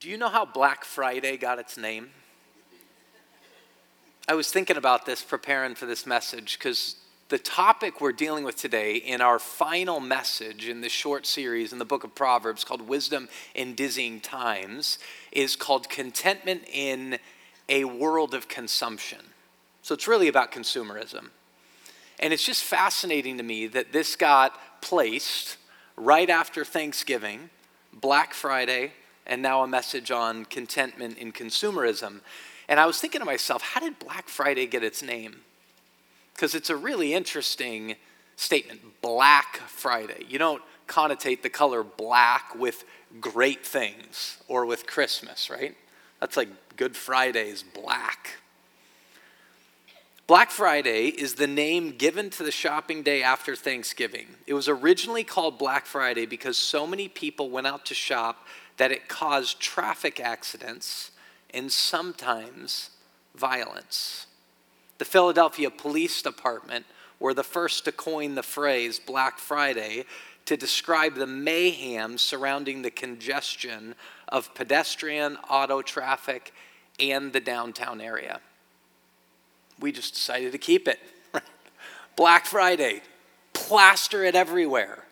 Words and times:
Do 0.00 0.08
you 0.08 0.16
know 0.16 0.30
how 0.30 0.46
Black 0.46 0.86
Friday 0.86 1.36
got 1.36 1.58
its 1.58 1.76
name? 1.76 2.08
I 4.26 4.32
was 4.32 4.50
thinking 4.50 4.78
about 4.78 5.04
this 5.04 5.22
preparing 5.22 5.74
for 5.74 5.84
this 5.84 6.06
message 6.06 6.58
because 6.58 6.96
the 7.28 7.36
topic 7.36 8.00
we're 8.00 8.12
dealing 8.12 8.42
with 8.42 8.56
today 8.56 8.96
in 8.96 9.20
our 9.20 9.38
final 9.38 10.00
message 10.00 10.66
in 10.68 10.80
this 10.80 10.90
short 10.90 11.26
series 11.26 11.70
in 11.70 11.78
the 11.78 11.84
book 11.84 12.02
of 12.02 12.14
Proverbs 12.14 12.64
called 12.64 12.80
Wisdom 12.80 13.28
in 13.54 13.74
Dizzying 13.74 14.20
Times 14.20 14.98
is 15.32 15.54
called 15.54 15.90
Contentment 15.90 16.62
in 16.72 17.18
a 17.68 17.84
World 17.84 18.32
of 18.32 18.48
Consumption. 18.48 19.20
So 19.82 19.92
it's 19.92 20.08
really 20.08 20.28
about 20.28 20.50
consumerism. 20.50 21.28
And 22.18 22.32
it's 22.32 22.46
just 22.46 22.64
fascinating 22.64 23.36
to 23.36 23.42
me 23.42 23.66
that 23.66 23.92
this 23.92 24.16
got 24.16 24.58
placed 24.80 25.58
right 25.94 26.30
after 26.30 26.64
Thanksgiving, 26.64 27.50
Black 27.92 28.32
Friday, 28.32 28.92
and 29.30 29.40
now 29.40 29.62
a 29.62 29.66
message 29.66 30.10
on 30.10 30.44
contentment 30.44 31.16
in 31.16 31.32
consumerism. 31.32 32.20
And 32.68 32.78
I 32.78 32.84
was 32.84 33.00
thinking 33.00 33.20
to 33.20 33.24
myself, 33.24 33.62
how 33.62 33.80
did 33.80 33.98
Black 34.00 34.28
Friday 34.28 34.66
get 34.66 34.82
its 34.82 35.02
name? 35.02 35.40
Because 36.34 36.54
it's 36.54 36.68
a 36.68 36.76
really 36.76 37.14
interesting 37.14 37.94
statement 38.36 38.80
Black 39.00 39.58
Friday. 39.68 40.24
You 40.28 40.38
don't 40.38 40.62
connotate 40.88 41.42
the 41.42 41.48
color 41.48 41.84
black 41.84 42.54
with 42.56 42.84
great 43.20 43.64
things 43.64 44.38
or 44.48 44.66
with 44.66 44.86
Christmas, 44.86 45.48
right? 45.48 45.76
That's 46.18 46.36
like 46.36 46.48
Good 46.76 46.96
Friday's 46.96 47.62
black. 47.62 48.36
Black 50.26 50.50
Friday 50.50 51.06
is 51.06 51.34
the 51.34 51.46
name 51.46 51.90
given 51.90 52.30
to 52.30 52.42
the 52.42 52.52
shopping 52.52 53.02
day 53.02 53.22
after 53.22 53.56
Thanksgiving. 53.56 54.28
It 54.46 54.54
was 54.54 54.68
originally 54.68 55.24
called 55.24 55.58
Black 55.58 55.86
Friday 55.86 56.24
because 56.24 56.56
so 56.56 56.86
many 56.86 57.08
people 57.08 57.50
went 57.50 57.66
out 57.66 57.84
to 57.86 57.94
shop 57.94 58.46
that 58.80 58.90
it 58.90 59.08
caused 59.08 59.60
traffic 59.60 60.18
accidents 60.18 61.10
and 61.52 61.70
sometimes 61.70 62.88
violence. 63.34 64.26
The 64.96 65.04
Philadelphia 65.04 65.68
Police 65.70 66.22
Department 66.22 66.86
were 67.18 67.34
the 67.34 67.44
first 67.44 67.84
to 67.84 67.92
coin 67.92 68.36
the 68.36 68.42
phrase 68.42 68.98
Black 68.98 69.38
Friday 69.38 70.06
to 70.46 70.56
describe 70.56 71.14
the 71.14 71.26
mayhem 71.26 72.16
surrounding 72.16 72.80
the 72.80 72.90
congestion 72.90 73.96
of 74.28 74.54
pedestrian, 74.54 75.36
auto 75.50 75.82
traffic, 75.82 76.54
and 76.98 77.34
the 77.34 77.40
downtown 77.40 78.00
area. 78.00 78.40
We 79.78 79.92
just 79.92 80.14
decided 80.14 80.52
to 80.52 80.58
keep 80.58 80.88
it. 80.88 81.00
Black 82.16 82.46
Friday, 82.46 83.02
plaster 83.52 84.24
it 84.24 84.34
everywhere. 84.34 85.04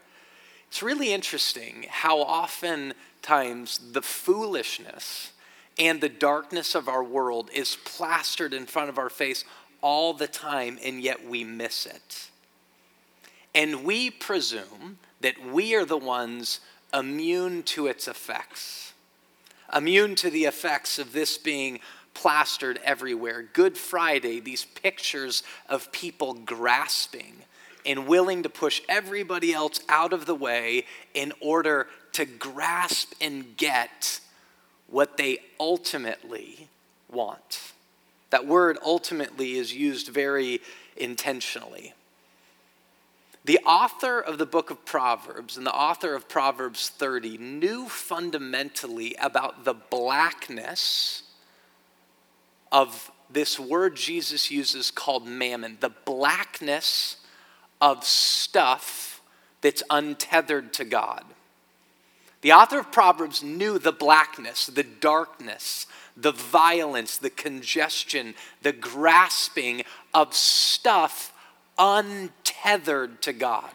It's 0.68 0.82
really 0.82 1.12
interesting 1.12 1.86
how 1.88 2.20
often 2.20 2.94
times 3.22 3.80
the 3.92 4.02
foolishness 4.02 5.32
and 5.78 6.00
the 6.00 6.08
darkness 6.08 6.74
of 6.74 6.88
our 6.88 7.04
world 7.04 7.50
is 7.54 7.76
plastered 7.84 8.52
in 8.52 8.66
front 8.66 8.88
of 8.88 8.98
our 8.98 9.10
face 9.10 9.44
all 9.80 10.12
the 10.12 10.26
time, 10.26 10.78
and 10.84 11.00
yet 11.00 11.26
we 11.28 11.44
miss 11.44 11.86
it. 11.86 12.30
And 13.54 13.84
we 13.84 14.10
presume 14.10 14.98
that 15.20 15.44
we 15.44 15.74
are 15.74 15.84
the 15.84 15.96
ones 15.96 16.60
immune 16.92 17.62
to 17.62 17.86
its 17.86 18.08
effects, 18.08 18.92
immune 19.74 20.14
to 20.16 20.30
the 20.30 20.44
effects 20.44 20.98
of 20.98 21.12
this 21.12 21.38
being 21.38 21.80
plastered 22.14 22.80
everywhere. 22.82 23.42
Good 23.52 23.78
Friday, 23.78 24.40
these 24.40 24.64
pictures 24.64 25.42
of 25.68 25.92
people 25.92 26.34
grasping 26.34 27.36
and 27.84 28.06
willing 28.06 28.42
to 28.42 28.48
push 28.48 28.80
everybody 28.88 29.52
else 29.52 29.80
out 29.88 30.12
of 30.12 30.26
the 30.26 30.34
way 30.34 30.84
in 31.14 31.32
order 31.40 31.86
to 32.12 32.24
grasp 32.24 33.12
and 33.20 33.56
get 33.56 34.20
what 34.88 35.16
they 35.16 35.38
ultimately 35.60 36.68
want. 37.10 37.72
That 38.30 38.46
word 38.46 38.78
ultimately 38.84 39.56
is 39.56 39.74
used 39.74 40.08
very 40.08 40.60
intentionally. 40.96 41.94
The 43.44 43.60
author 43.64 44.20
of 44.20 44.36
the 44.36 44.46
book 44.46 44.70
of 44.70 44.84
Proverbs 44.84 45.56
and 45.56 45.66
the 45.66 45.74
author 45.74 46.14
of 46.14 46.28
Proverbs 46.28 46.90
30 46.90 47.38
knew 47.38 47.88
fundamentally 47.88 49.14
about 49.20 49.64
the 49.64 49.74
blackness 49.74 51.22
of 52.70 53.10
this 53.30 53.58
word 53.58 53.96
Jesus 53.96 54.50
uses 54.50 54.90
called 54.90 55.26
mammon, 55.26 55.78
the 55.80 55.92
blackness 56.04 57.16
of 57.80 58.04
stuff 58.04 59.20
that's 59.60 59.82
untethered 59.90 60.72
to 60.74 60.84
God. 60.84 61.24
The 62.40 62.52
author 62.52 62.78
of 62.78 62.92
Proverbs 62.92 63.42
knew 63.42 63.78
the 63.78 63.92
blackness, 63.92 64.66
the 64.66 64.84
darkness, 64.84 65.86
the 66.16 66.32
violence, 66.32 67.16
the 67.16 67.30
congestion, 67.30 68.34
the 68.62 68.72
grasping 68.72 69.82
of 70.14 70.34
stuff 70.34 71.32
untethered 71.76 73.22
to 73.22 73.32
God. 73.32 73.70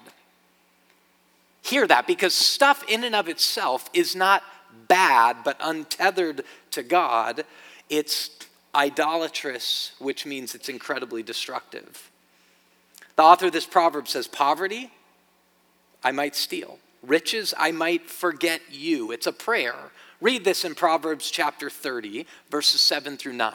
Hear 1.62 1.88
that 1.88 2.08
because 2.08 2.34
stuff 2.34 2.84
in 2.90 3.04
and 3.04 3.16
of 3.16 3.30
itself 3.30 3.90
is 3.94 4.16
not 4.16 4.44
bad, 4.88 5.38
but 5.46 5.58
untethered 5.62 6.44
to 6.72 6.84
God, 6.84 7.46
it's 7.90 8.30
idolatrous, 8.76 9.94
which 10.00 10.26
means 10.26 10.56
it's 10.56 10.70
incredibly 10.70 11.24
destructive. 11.24 12.10
The 13.16 13.24
author 13.24 13.48
of 13.48 13.52
this 13.52 13.66
proverb 13.66 14.08
says, 14.08 14.28
Poverty, 14.28 14.92
I 16.04 16.12
might 16.12 16.36
steal. 16.36 16.80
Riches, 17.02 17.54
I 17.58 17.72
might 17.72 18.10
forget 18.10 18.62
you. 18.72 19.12
It's 19.12 19.28
a 19.28 19.34
prayer. 19.34 19.76
Read 20.22 20.46
this 20.46 20.64
in 20.64 20.74
Proverbs 20.74 21.30
chapter 21.30 21.70
30, 21.70 22.26
verses 22.50 22.80
7 22.80 23.18
through 23.18 23.34
9. 23.34 23.54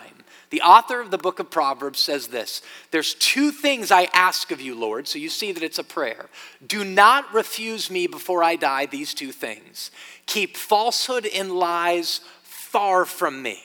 The 0.51 0.61
author 0.63 1.01
of 1.01 1.11
the 1.11 1.19
book 1.19 1.39
of 1.39 1.51
Proverbs 1.51 1.99
says 1.99 2.29
this 2.29 2.63
There's 2.91 3.15
two 3.15 3.51
things 3.51 3.91
I 3.91 4.09
ask 4.13 4.51
of 4.51 4.61
you, 4.61 4.75
Lord. 4.75 5.09
So 5.09 5.19
you 5.19 5.29
see 5.29 5.53
that 5.53 5.63
it's 5.63 5.79
a 5.79 5.85
prayer. 5.85 6.27
Do 6.67 6.85
not 6.85 7.33
refuse 7.33 7.91
me 7.91 8.07
before 8.07 8.43
I 8.43 8.57
die, 8.57 8.87
these 8.87 9.15
two 9.15 9.33
things. 9.33 9.91
Keep 10.27 10.57
falsehood 10.57 11.27
and 11.27 11.53
lies 11.53 12.21
far 12.43 13.05
from 13.05 13.43
me. 13.43 13.63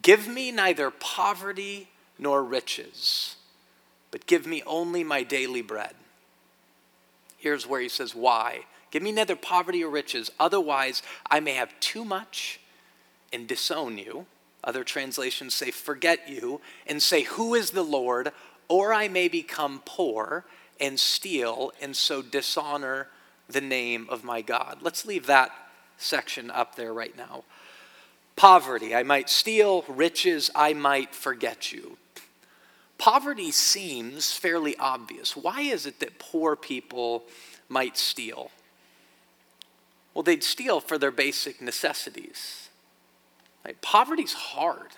Give 0.00 0.26
me 0.26 0.52
neither 0.52 0.90
poverty 0.90 1.88
nor 2.18 2.42
riches, 2.42 3.36
but 4.12 4.26
give 4.26 4.46
me 4.46 4.62
only 4.64 5.02
my 5.02 5.24
daily 5.24 5.62
bread. 5.62 5.94
Here's 7.38 7.66
where 7.66 7.80
he 7.80 7.88
says, 7.88 8.14
Why? 8.14 8.60
Give 8.92 9.02
me 9.02 9.10
neither 9.10 9.34
poverty 9.34 9.82
or 9.82 9.90
riches, 9.90 10.30
otherwise 10.38 11.02
I 11.28 11.40
may 11.40 11.54
have 11.54 11.80
too 11.80 12.04
much 12.04 12.60
and 13.32 13.48
disown 13.48 13.98
you. 13.98 14.26
Other 14.62 14.84
translations 14.84 15.54
say, 15.54 15.72
Forget 15.72 16.28
you, 16.28 16.60
and 16.86 17.02
say, 17.02 17.22
Who 17.22 17.54
is 17.54 17.70
the 17.72 17.82
Lord? 17.82 18.30
Or 18.68 18.92
I 18.92 19.08
may 19.08 19.26
become 19.26 19.82
poor 19.84 20.44
and 20.78 21.00
steal 21.00 21.72
and 21.80 21.96
so 21.96 22.22
dishonor 22.22 23.08
the 23.48 23.60
name 23.60 24.06
of 24.08 24.24
my 24.24 24.40
God. 24.40 24.78
Let's 24.82 25.04
leave 25.04 25.26
that 25.26 25.50
section 25.96 26.50
up 26.50 26.76
there 26.76 26.92
right 26.92 27.16
now. 27.16 27.44
Poverty, 28.36 28.94
I 28.94 29.02
might 29.02 29.28
steal, 29.28 29.84
riches, 29.88 30.50
I 30.54 30.74
might 30.74 31.14
forget 31.14 31.72
you. 31.72 31.98
Poverty 33.02 33.50
seems 33.50 34.32
fairly 34.32 34.76
obvious. 34.76 35.36
Why 35.36 35.62
is 35.62 35.86
it 35.86 35.98
that 35.98 36.20
poor 36.20 36.54
people 36.54 37.24
might 37.68 37.98
steal? 37.98 38.52
Well, 40.14 40.22
they'd 40.22 40.44
steal 40.44 40.78
for 40.78 40.98
their 40.98 41.10
basic 41.10 41.60
necessities. 41.60 42.68
Right? 43.64 43.82
Poverty's 43.82 44.34
hard. 44.34 44.90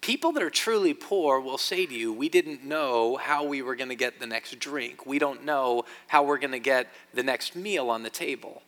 People 0.00 0.32
that 0.32 0.42
are 0.42 0.50
truly 0.50 0.92
poor 0.92 1.38
will 1.38 1.56
say 1.56 1.86
to 1.86 1.94
you, 1.94 2.12
We 2.12 2.28
didn't 2.28 2.64
know 2.64 3.16
how 3.16 3.44
we 3.44 3.62
were 3.62 3.76
going 3.76 3.90
to 3.90 3.94
get 3.94 4.18
the 4.18 4.26
next 4.26 4.58
drink. 4.58 5.06
We 5.06 5.20
don't 5.20 5.44
know 5.44 5.84
how 6.08 6.24
we're 6.24 6.38
going 6.38 6.50
to 6.50 6.58
get 6.58 6.88
the 7.14 7.22
next 7.22 7.54
meal 7.54 7.90
on 7.90 8.02
the 8.02 8.10
table. 8.10 8.62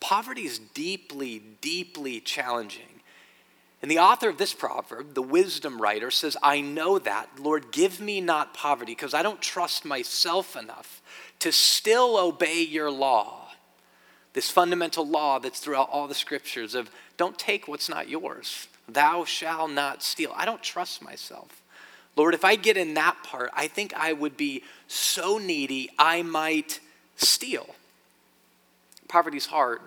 Poverty 0.00 0.42
is 0.42 0.58
deeply, 0.58 1.40
deeply 1.62 2.20
challenging. 2.20 2.93
And 3.84 3.90
the 3.90 3.98
author 3.98 4.30
of 4.30 4.38
this 4.38 4.54
proverb, 4.54 5.12
the 5.12 5.20
wisdom 5.20 5.78
writer, 5.78 6.10
says, 6.10 6.38
I 6.42 6.62
know 6.62 6.98
that. 7.00 7.28
Lord, 7.38 7.70
give 7.70 8.00
me 8.00 8.18
not 8.18 8.54
poverty 8.54 8.92
because 8.92 9.12
I 9.12 9.22
don't 9.22 9.42
trust 9.42 9.84
myself 9.84 10.56
enough 10.56 11.02
to 11.40 11.52
still 11.52 12.16
obey 12.16 12.62
your 12.62 12.90
law. 12.90 13.50
This 14.32 14.50
fundamental 14.50 15.06
law 15.06 15.38
that's 15.38 15.60
throughout 15.60 15.90
all 15.92 16.08
the 16.08 16.14
scriptures 16.14 16.74
of 16.74 16.90
don't 17.18 17.38
take 17.38 17.68
what's 17.68 17.90
not 17.90 18.08
yours. 18.08 18.68
Thou 18.88 19.26
shalt 19.26 19.72
not 19.72 20.02
steal. 20.02 20.32
I 20.34 20.46
don't 20.46 20.62
trust 20.62 21.02
myself. 21.02 21.60
Lord, 22.16 22.32
if 22.32 22.42
I 22.42 22.56
get 22.56 22.78
in 22.78 22.94
that 22.94 23.22
part, 23.22 23.50
I 23.52 23.68
think 23.68 23.92
I 23.92 24.14
would 24.14 24.38
be 24.38 24.62
so 24.88 25.36
needy 25.36 25.90
I 25.98 26.22
might 26.22 26.80
steal. 27.16 27.74
Poverty's 29.08 29.44
hard. 29.44 29.82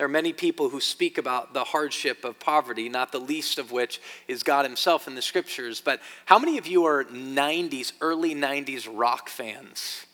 There 0.00 0.06
are 0.06 0.08
many 0.08 0.32
people 0.32 0.70
who 0.70 0.80
speak 0.80 1.18
about 1.18 1.52
the 1.52 1.62
hardship 1.62 2.24
of 2.24 2.40
poverty, 2.40 2.88
not 2.88 3.12
the 3.12 3.20
least 3.20 3.58
of 3.58 3.70
which 3.70 4.00
is 4.28 4.42
God 4.42 4.64
Himself 4.64 5.06
in 5.06 5.14
the 5.14 5.20
scriptures. 5.20 5.82
But 5.82 6.00
how 6.24 6.38
many 6.38 6.56
of 6.56 6.66
you 6.66 6.86
are 6.86 7.04
90s, 7.04 7.92
early 8.00 8.34
90s 8.34 8.88
rock 8.90 9.28
fans? 9.28 10.06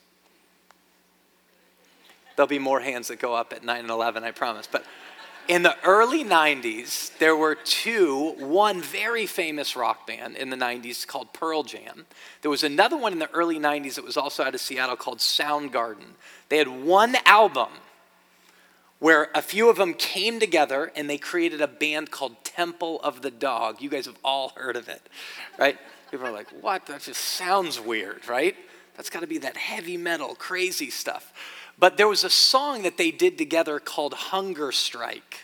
There'll 2.34 2.48
be 2.48 2.58
more 2.58 2.80
hands 2.80 3.06
that 3.06 3.20
go 3.20 3.32
up 3.32 3.52
at 3.52 3.62
9 3.62 3.78
and 3.78 3.88
11, 3.88 4.24
I 4.24 4.32
promise. 4.32 4.66
But 4.66 4.84
in 5.46 5.62
the 5.62 5.76
early 5.84 6.24
90s, 6.24 7.16
there 7.18 7.36
were 7.36 7.54
two, 7.54 8.34
one 8.40 8.80
very 8.80 9.26
famous 9.26 9.76
rock 9.76 10.04
band 10.04 10.34
in 10.34 10.50
the 10.50 10.56
90s 10.56 11.06
called 11.06 11.32
Pearl 11.32 11.62
Jam. 11.62 12.06
There 12.42 12.50
was 12.50 12.64
another 12.64 12.96
one 12.96 13.12
in 13.12 13.20
the 13.20 13.30
early 13.30 13.60
90s 13.60 13.94
that 13.94 14.04
was 14.04 14.16
also 14.16 14.42
out 14.42 14.56
of 14.56 14.60
Seattle 14.60 14.96
called 14.96 15.18
Soundgarden. 15.18 16.16
They 16.48 16.58
had 16.58 16.66
one 16.66 17.14
album 17.24 17.68
where 18.98 19.28
a 19.34 19.42
few 19.42 19.68
of 19.68 19.76
them 19.76 19.94
came 19.94 20.40
together 20.40 20.90
and 20.96 21.08
they 21.08 21.18
created 21.18 21.60
a 21.60 21.68
band 21.68 22.10
called 22.10 22.44
Temple 22.44 23.00
of 23.02 23.22
the 23.22 23.30
Dog. 23.30 23.82
You 23.82 23.90
guys 23.90 24.06
have 24.06 24.18
all 24.24 24.52
heard 24.56 24.76
of 24.76 24.88
it, 24.88 25.08
right? 25.58 25.78
People 26.10 26.26
are 26.26 26.32
like, 26.32 26.48
what? 26.62 26.86
That 26.86 27.02
just 27.02 27.20
sounds 27.20 27.78
weird, 27.80 28.26
right? 28.28 28.56
That's 28.96 29.10
got 29.10 29.20
to 29.20 29.26
be 29.26 29.38
that 29.38 29.56
heavy 29.56 29.96
metal, 29.96 30.34
crazy 30.34 30.90
stuff. 30.90 31.32
But 31.78 31.98
there 31.98 32.08
was 32.08 32.24
a 32.24 32.30
song 32.30 32.82
that 32.82 32.96
they 32.96 33.10
did 33.10 33.36
together 33.36 33.78
called 33.78 34.14
Hunger 34.14 34.72
Strike. 34.72 35.42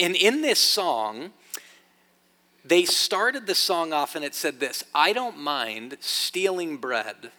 And 0.00 0.14
in 0.14 0.42
this 0.42 0.60
song, 0.60 1.32
they 2.64 2.84
started 2.84 3.46
the 3.46 3.54
song 3.54 3.92
off 3.92 4.14
and 4.14 4.24
it 4.24 4.34
said 4.34 4.60
this 4.60 4.84
I 4.94 5.12
don't 5.12 5.38
mind 5.38 5.96
stealing 6.00 6.76
bread 6.76 7.32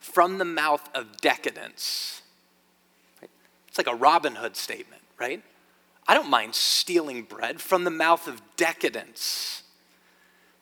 from 0.00 0.38
the 0.38 0.44
mouth 0.44 0.88
of 0.94 1.18
decadence. 1.18 2.22
It's 3.74 3.78
like 3.84 3.92
a 3.92 3.98
Robin 3.98 4.36
Hood 4.36 4.54
statement, 4.54 5.02
right? 5.18 5.42
I 6.06 6.14
don't 6.14 6.30
mind 6.30 6.54
stealing 6.54 7.22
bread 7.24 7.60
from 7.60 7.82
the 7.82 7.90
mouth 7.90 8.28
of 8.28 8.40
decadence. 8.56 9.64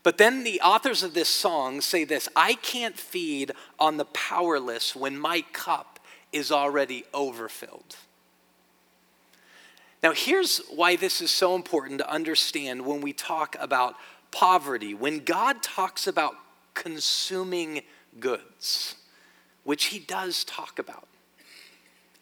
But 0.02 0.16
then 0.16 0.44
the 0.44 0.62
authors 0.62 1.02
of 1.02 1.12
this 1.12 1.28
song 1.28 1.82
say 1.82 2.04
this 2.04 2.26
I 2.34 2.54
can't 2.54 2.98
feed 2.98 3.52
on 3.78 3.98
the 3.98 4.06
powerless 4.06 4.96
when 4.96 5.18
my 5.18 5.44
cup 5.52 6.00
is 6.32 6.50
already 6.50 7.04
overfilled. 7.12 7.96
Now, 10.02 10.12
here's 10.12 10.62
why 10.74 10.96
this 10.96 11.20
is 11.20 11.30
so 11.30 11.54
important 11.54 11.98
to 11.98 12.10
understand 12.10 12.86
when 12.86 13.02
we 13.02 13.12
talk 13.12 13.56
about 13.60 13.94
poverty. 14.30 14.94
When 14.94 15.18
God 15.18 15.62
talks 15.62 16.06
about 16.06 16.32
consuming 16.72 17.82
goods, 18.18 18.94
which 19.64 19.84
He 19.84 19.98
does 19.98 20.44
talk 20.44 20.78
about, 20.78 21.08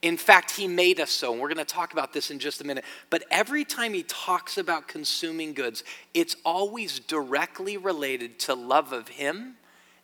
in 0.03 0.17
fact, 0.17 0.53
he 0.53 0.67
made 0.67 0.99
us 0.99 1.11
so, 1.11 1.33
and 1.33 1.41
we're 1.41 1.49
going 1.49 1.59
to 1.59 1.65
talk 1.65 1.93
about 1.93 2.13
this 2.13 2.31
in 2.31 2.39
just 2.39 2.63
a 2.63 2.65
minute. 2.65 2.85
But 3.11 3.25
every 3.31 3.65
time 3.65 3.93
he 3.93 4.03
talks 4.05 4.57
about 4.57 4.89
consuming 4.89 5.53
goods, 5.53 5.85
it's 6.15 6.37
always 6.45 7.01
directly 7.01 7.77
related 7.77 8.39
to 8.41 8.55
love 8.55 8.93
of 8.93 9.09
him 9.09 9.57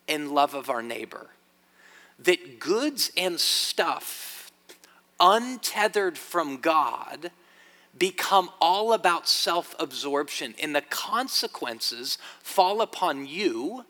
and 0.06 0.32
love 0.32 0.54
of 0.54 0.69
our 0.69 0.82
neighbor. 0.82 1.28
That 2.19 2.60
goods 2.60 3.10
and 3.16 3.40
stuff, 3.40 4.52
untethered 5.19 6.19
from 6.19 6.58
God, 6.58 7.31
become 7.96 8.50
all 8.60 8.92
about 8.92 9.26
self 9.26 9.75
absorption, 9.78 10.54
and 10.60 10.76
the 10.76 10.82
consequences 10.82 12.19
fall 12.42 12.82
upon 12.82 13.26
you, 13.26 13.87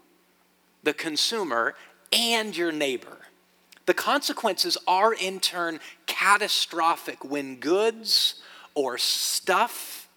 the 0.85 0.94
consumer, 0.94 1.75
and 2.12 2.56
your 2.56 2.70
neighbor. 2.70 3.19
The 3.87 3.94
consequences 3.94 4.77
are 4.87 5.15
in 5.15 5.41
turn 5.41 5.81
catastrophic 6.06 7.25
when 7.25 7.56
goods 7.56 8.43
or 8.75 8.99
stuff 8.99 10.09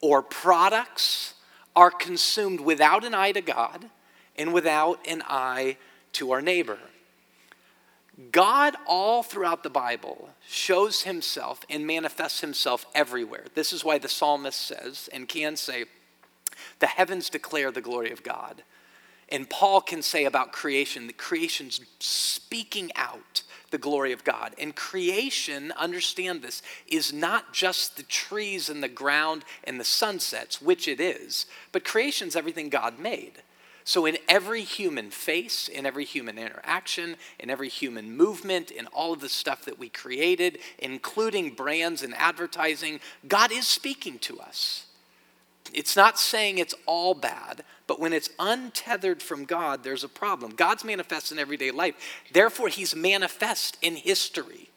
or 0.00 0.22
products 0.22 1.34
are 1.76 1.90
consumed 1.90 2.60
without 2.60 3.04
an 3.04 3.14
eye 3.14 3.32
to 3.32 3.40
God 3.40 3.90
and 4.36 4.52
without 4.54 5.00
an 5.06 5.22
eye 5.26 5.76
to 6.12 6.30
our 6.30 6.40
neighbor. 6.40 6.78
God, 8.32 8.76
all 8.86 9.22
throughout 9.22 9.62
the 9.62 9.70
Bible, 9.70 10.30
shows 10.46 11.02
himself 11.02 11.64
and 11.70 11.86
manifests 11.86 12.40
himself 12.40 12.84
everywhere. 12.94 13.46
This 13.54 13.72
is 13.72 13.84
why 13.84 13.98
the 13.98 14.08
psalmist 14.08 14.60
says 14.60 15.08
and 15.12 15.26
can 15.26 15.56
say, 15.56 15.86
The 16.80 16.86
heavens 16.86 17.30
declare 17.30 17.70
the 17.70 17.80
glory 17.80 18.10
of 18.10 18.22
God. 18.22 18.62
And 19.30 19.48
Paul 19.48 19.80
can 19.80 20.02
say 20.02 20.24
about 20.24 20.52
creation 20.52 21.06
that 21.06 21.16
creation's 21.16 21.80
speaking 22.00 22.90
out 22.96 23.42
the 23.70 23.78
glory 23.78 24.12
of 24.12 24.24
God. 24.24 24.54
And 24.58 24.74
creation, 24.74 25.72
understand 25.76 26.42
this, 26.42 26.62
is 26.88 27.12
not 27.12 27.52
just 27.52 27.96
the 27.96 28.02
trees 28.02 28.68
and 28.68 28.82
the 28.82 28.88
ground 28.88 29.44
and 29.64 29.78
the 29.78 29.84
sunsets, 29.84 30.60
which 30.60 30.88
it 30.88 31.00
is, 31.00 31.46
but 31.72 31.84
creation's 31.84 32.36
everything 32.36 32.68
God 32.68 32.98
made. 32.98 33.42
So, 33.84 34.06
in 34.06 34.18
every 34.28 34.62
human 34.62 35.10
face, 35.10 35.66
in 35.66 35.86
every 35.86 36.04
human 36.04 36.38
interaction, 36.38 37.16
in 37.38 37.48
every 37.48 37.68
human 37.68 38.14
movement, 38.14 38.70
in 38.70 38.86
all 38.88 39.12
of 39.12 39.20
the 39.20 39.28
stuff 39.28 39.64
that 39.64 39.78
we 39.78 39.88
created, 39.88 40.58
including 40.78 41.54
brands 41.54 42.02
and 42.02 42.14
advertising, 42.14 43.00
God 43.26 43.50
is 43.50 43.66
speaking 43.66 44.18
to 44.20 44.38
us. 44.38 44.86
It's 45.72 45.96
not 45.96 46.18
saying 46.18 46.58
it's 46.58 46.74
all 46.86 47.14
bad, 47.14 47.64
but 47.86 48.00
when 48.00 48.12
it's 48.12 48.30
untethered 48.38 49.22
from 49.22 49.44
God, 49.44 49.82
there's 49.82 50.04
a 50.04 50.08
problem. 50.08 50.52
God's 50.54 50.84
manifest 50.84 51.32
in 51.32 51.38
everyday 51.38 51.70
life. 51.70 51.94
Therefore, 52.32 52.68
He's 52.68 52.94
manifest 52.94 53.76
in 53.82 53.96
history. 53.96 54.70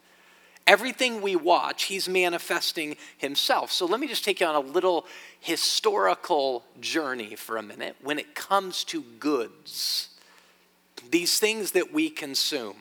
Everything 0.66 1.22
we 1.22 1.36
watch, 1.36 1.84
He's 1.84 2.07
manifesting 2.07 2.95
Himself. 3.18 3.72
So 3.72 3.86
let 3.86 4.00
me 4.00 4.07
just 4.07 4.24
take 4.24 4.40
you 4.40 4.48
on 4.48 4.56
a 4.56 4.60
little 4.60 5.06
historical 5.40 6.63
journey 6.80 7.36
for 7.36 7.57
a 7.57 7.63
minute 7.63 7.98
when 8.01 8.18
it 8.18 8.34
comes 8.34 8.84
to 8.86 9.01
goods, 9.19 10.10
these 11.10 11.38
things 11.40 11.72
that 11.72 11.94
we 11.94 12.10
consume. 12.10 12.78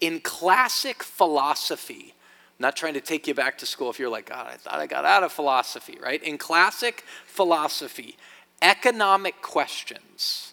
In 0.00 0.20
classic 0.20 1.02
philosophy, 1.02 2.13
not 2.58 2.76
trying 2.76 2.94
to 2.94 3.00
take 3.00 3.26
you 3.26 3.34
back 3.34 3.58
to 3.58 3.66
school 3.66 3.90
if 3.90 3.98
you're 3.98 4.08
like, 4.08 4.28
God, 4.28 4.46
I 4.46 4.56
thought 4.56 4.78
I 4.78 4.86
got 4.86 5.04
out 5.04 5.22
of 5.22 5.32
philosophy, 5.32 5.98
right? 6.00 6.22
In 6.22 6.38
classic 6.38 7.04
philosophy, 7.26 8.16
economic 8.62 9.42
questions, 9.42 10.52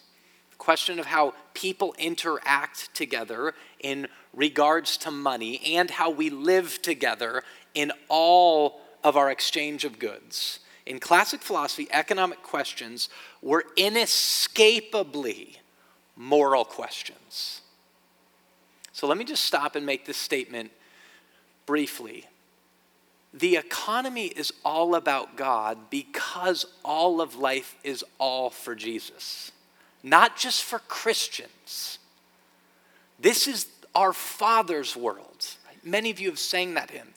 the 0.49 0.57
question 0.57 0.99
of 0.99 1.05
how 1.05 1.33
people 1.53 1.95
interact 1.99 2.93
together 2.95 3.53
in 3.79 4.07
regards 4.33 4.97
to 4.97 5.11
money 5.11 5.61
and 5.75 5.91
how 5.91 6.09
we 6.09 6.29
live 6.29 6.81
together 6.81 7.43
in 7.73 7.91
all 8.09 8.81
of 9.03 9.15
our 9.15 9.29
exchange 9.29 9.85
of 9.85 9.99
goods. 9.99 10.59
In 10.85 10.99
classic 10.99 11.41
philosophy, 11.41 11.87
economic 11.91 12.41
questions 12.41 13.09
were 13.41 13.63
inescapably 13.77 15.57
moral 16.15 16.65
questions. 16.65 17.61
So 18.93 19.07
let 19.07 19.17
me 19.17 19.23
just 19.23 19.45
stop 19.45 19.75
and 19.75 19.85
make 19.85 20.05
this 20.05 20.17
statement 20.17 20.71
briefly. 21.65 22.25
The 23.33 23.55
economy 23.55 24.27
is 24.27 24.51
all 24.65 24.95
about 24.95 25.37
God 25.37 25.77
because 25.89 26.65
all 26.83 27.21
of 27.21 27.35
life 27.35 27.77
is 27.83 28.03
all 28.17 28.49
for 28.49 28.75
Jesus, 28.75 29.51
not 30.03 30.35
just 30.35 30.63
for 30.63 30.79
Christians. 30.79 31.97
This 33.19 33.47
is 33.47 33.67
our 33.95 34.11
Father's 34.11 34.97
world. 34.97 35.47
Right? 35.65 35.85
Many 35.85 36.11
of 36.11 36.19
you 36.19 36.29
have 36.29 36.39
sang 36.39 36.73
that 36.73 36.91
hymn. 36.91 37.13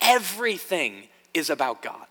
Everything 0.00 1.04
is 1.32 1.48
about 1.48 1.82
God. 1.82 2.06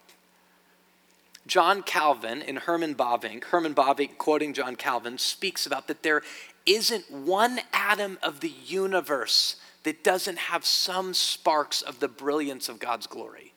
John 1.47 1.83
Calvin 1.83 2.41
in 2.41 2.55
Herman 2.55 2.95
Bavinck, 2.95 3.45
Herman 3.45 3.73
Bavinck 3.73 4.17
quoting 4.17 4.53
John 4.53 4.75
Calvin, 4.75 5.17
speaks 5.17 5.65
about 5.65 5.88
that 5.88 6.03
there 6.03 6.21
isn't 6.65 7.11
one 7.11 7.59
atom 7.73 8.19
of 8.21 8.39
the 8.39 8.53
universe 8.65 9.55
that 9.83 10.03
doesn't 10.03 10.38
have 10.38 10.65
some 10.65 11.13
sparks 11.13 11.81
of 11.81 12.00
the 12.00 12.07
brilliance 12.07 12.69
of 12.69 12.79
God's 12.79 13.07
glory. 13.07 13.53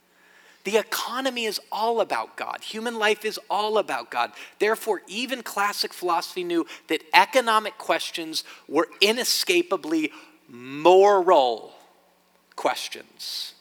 The 0.65 0.79
economy 0.79 1.45
is 1.45 1.61
all 1.71 2.01
about 2.01 2.37
God. 2.37 2.63
Human 2.63 2.99
life 2.99 3.25
is 3.25 3.39
all 3.51 3.77
about 3.77 4.11
God. 4.11 4.33
Therefore, 4.59 5.03
even 5.07 5.43
classic 5.43 5.93
philosophy 5.93 6.43
knew 6.43 6.67
that 6.89 7.03
economic 7.13 7.77
questions 7.77 8.45
were 8.67 8.89
inescapably 9.03 10.11
moral 10.49 11.75
questions. 12.57 13.53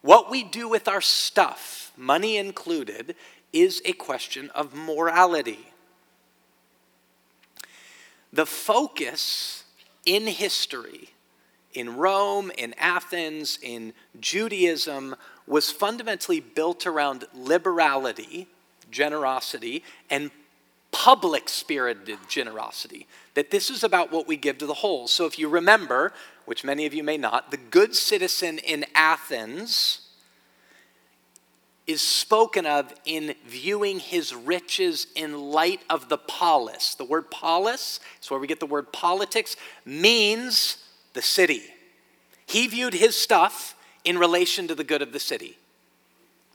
What 0.00 0.30
we 0.30 0.42
do 0.42 0.66
with 0.68 0.88
our 0.88 1.02
stuff, 1.02 1.92
money 1.96 2.38
included, 2.38 3.14
is 3.52 3.82
a 3.84 3.92
question 3.92 4.48
of 4.50 4.74
morality. 4.74 5.68
The 8.32 8.46
focus 8.46 9.64
in 10.06 10.26
history 10.26 11.11
in 11.74 11.96
Rome, 11.96 12.50
in 12.56 12.74
Athens, 12.78 13.58
in 13.62 13.92
Judaism 14.20 15.14
was 15.46 15.70
fundamentally 15.70 16.40
built 16.40 16.86
around 16.86 17.24
liberality, 17.34 18.48
generosity, 18.90 19.82
and 20.10 20.30
public 20.90 21.48
spirited 21.48 22.18
generosity. 22.28 23.06
That 23.34 23.50
this 23.50 23.70
is 23.70 23.82
about 23.82 24.12
what 24.12 24.28
we 24.28 24.36
give 24.36 24.58
to 24.58 24.66
the 24.66 24.74
whole. 24.74 25.08
So 25.08 25.26
if 25.26 25.38
you 25.38 25.48
remember, 25.48 26.12
which 26.44 26.64
many 26.64 26.86
of 26.86 26.94
you 26.94 27.02
may 27.02 27.16
not, 27.16 27.50
the 27.50 27.56
good 27.56 27.94
citizen 27.94 28.58
in 28.58 28.84
Athens 28.94 30.00
is 31.86 32.00
spoken 32.00 32.64
of 32.64 32.94
in 33.04 33.34
viewing 33.46 33.98
his 33.98 34.34
riches 34.34 35.08
in 35.16 35.50
light 35.50 35.80
of 35.90 36.08
the 36.08 36.18
polis. 36.18 36.94
The 36.94 37.04
word 37.04 37.30
polis 37.30 37.98
is 38.22 38.30
where 38.30 38.38
we 38.38 38.46
get 38.46 38.60
the 38.60 38.66
word 38.66 38.92
politics, 38.92 39.56
means 39.84 40.78
the 41.12 41.22
city. 41.22 41.62
He 42.46 42.66
viewed 42.66 42.94
his 42.94 43.16
stuff 43.16 43.74
in 44.04 44.18
relation 44.18 44.68
to 44.68 44.74
the 44.74 44.84
good 44.84 45.02
of 45.02 45.12
the 45.12 45.20
city. 45.20 45.58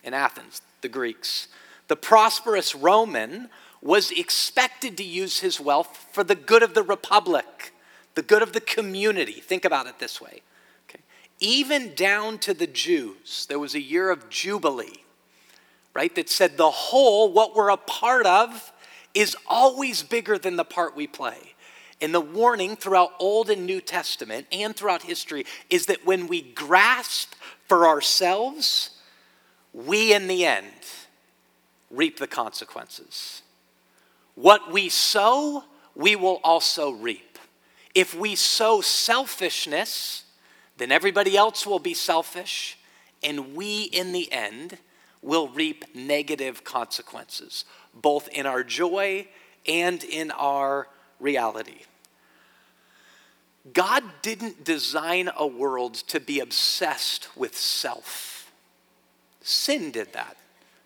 In 0.03 0.13
Athens, 0.13 0.61
the 0.81 0.89
Greeks. 0.89 1.47
The 1.87 1.95
prosperous 1.95 2.75
Roman 2.75 3.49
was 3.81 4.11
expected 4.11 4.97
to 4.97 5.03
use 5.03 5.39
his 5.39 5.59
wealth 5.59 6.07
for 6.11 6.23
the 6.23 6.35
good 6.35 6.63
of 6.63 6.73
the 6.73 6.83
republic, 6.83 7.73
the 8.15 8.21
good 8.21 8.41
of 8.41 8.53
the 8.53 8.61
community. 8.61 9.33
Think 9.33 9.65
about 9.65 9.87
it 9.87 9.99
this 9.99 10.19
way. 10.19 10.41
Okay. 10.89 10.99
Even 11.39 11.93
down 11.93 12.39
to 12.39 12.53
the 12.53 12.67
Jews, 12.67 13.45
there 13.47 13.59
was 13.59 13.75
a 13.75 13.81
year 13.81 14.09
of 14.09 14.29
Jubilee, 14.29 15.03
right, 15.93 16.13
that 16.15 16.29
said 16.29 16.57
the 16.57 16.71
whole, 16.71 17.31
what 17.31 17.55
we're 17.55 17.69
a 17.69 17.77
part 17.77 18.25
of, 18.25 18.71
is 19.13 19.35
always 19.47 20.03
bigger 20.03 20.37
than 20.37 20.57
the 20.57 20.65
part 20.65 20.95
we 20.95 21.07
play. 21.07 21.53
And 21.99 22.13
the 22.13 22.21
warning 22.21 22.75
throughout 22.75 23.13
Old 23.19 23.49
and 23.49 23.65
New 23.65 23.81
Testament 23.81 24.47
and 24.51 24.75
throughout 24.75 25.03
history 25.03 25.45
is 25.69 25.87
that 25.87 26.05
when 26.05 26.27
we 26.27 26.41
grasp 26.41 27.33
for 27.67 27.87
ourselves, 27.87 28.91
we 29.73 30.13
in 30.13 30.27
the 30.27 30.45
end 30.45 30.71
reap 31.89 32.19
the 32.19 32.27
consequences. 32.27 33.41
What 34.35 34.71
we 34.71 34.89
sow, 34.89 35.63
we 35.95 36.15
will 36.15 36.39
also 36.43 36.91
reap. 36.91 37.39
If 37.95 38.13
we 38.13 38.35
sow 38.35 38.81
selfishness, 38.81 40.23
then 40.77 40.91
everybody 40.91 41.35
else 41.35 41.65
will 41.65 41.79
be 41.79 41.95
selfish, 41.95 42.77
and 43.23 43.55
we 43.55 43.83
in 43.83 44.11
the 44.11 44.31
end 44.31 44.77
will 45.23 45.47
reap 45.47 45.95
negative 45.95 46.63
consequences, 46.63 47.65
both 47.95 48.27
in 48.27 48.45
our 48.45 48.63
joy 48.63 49.27
and 49.67 50.03
in 50.03 50.29
our 50.31 50.87
reality. 51.19 51.81
God 53.73 54.03
didn't 54.21 54.63
design 54.63 55.29
a 55.35 55.45
world 55.45 55.95
to 55.95 56.19
be 56.19 56.39
obsessed 56.39 57.35
with 57.35 57.57
self. 57.57 58.51
Sin 59.41 59.91
did 59.91 60.13
that. 60.13 60.37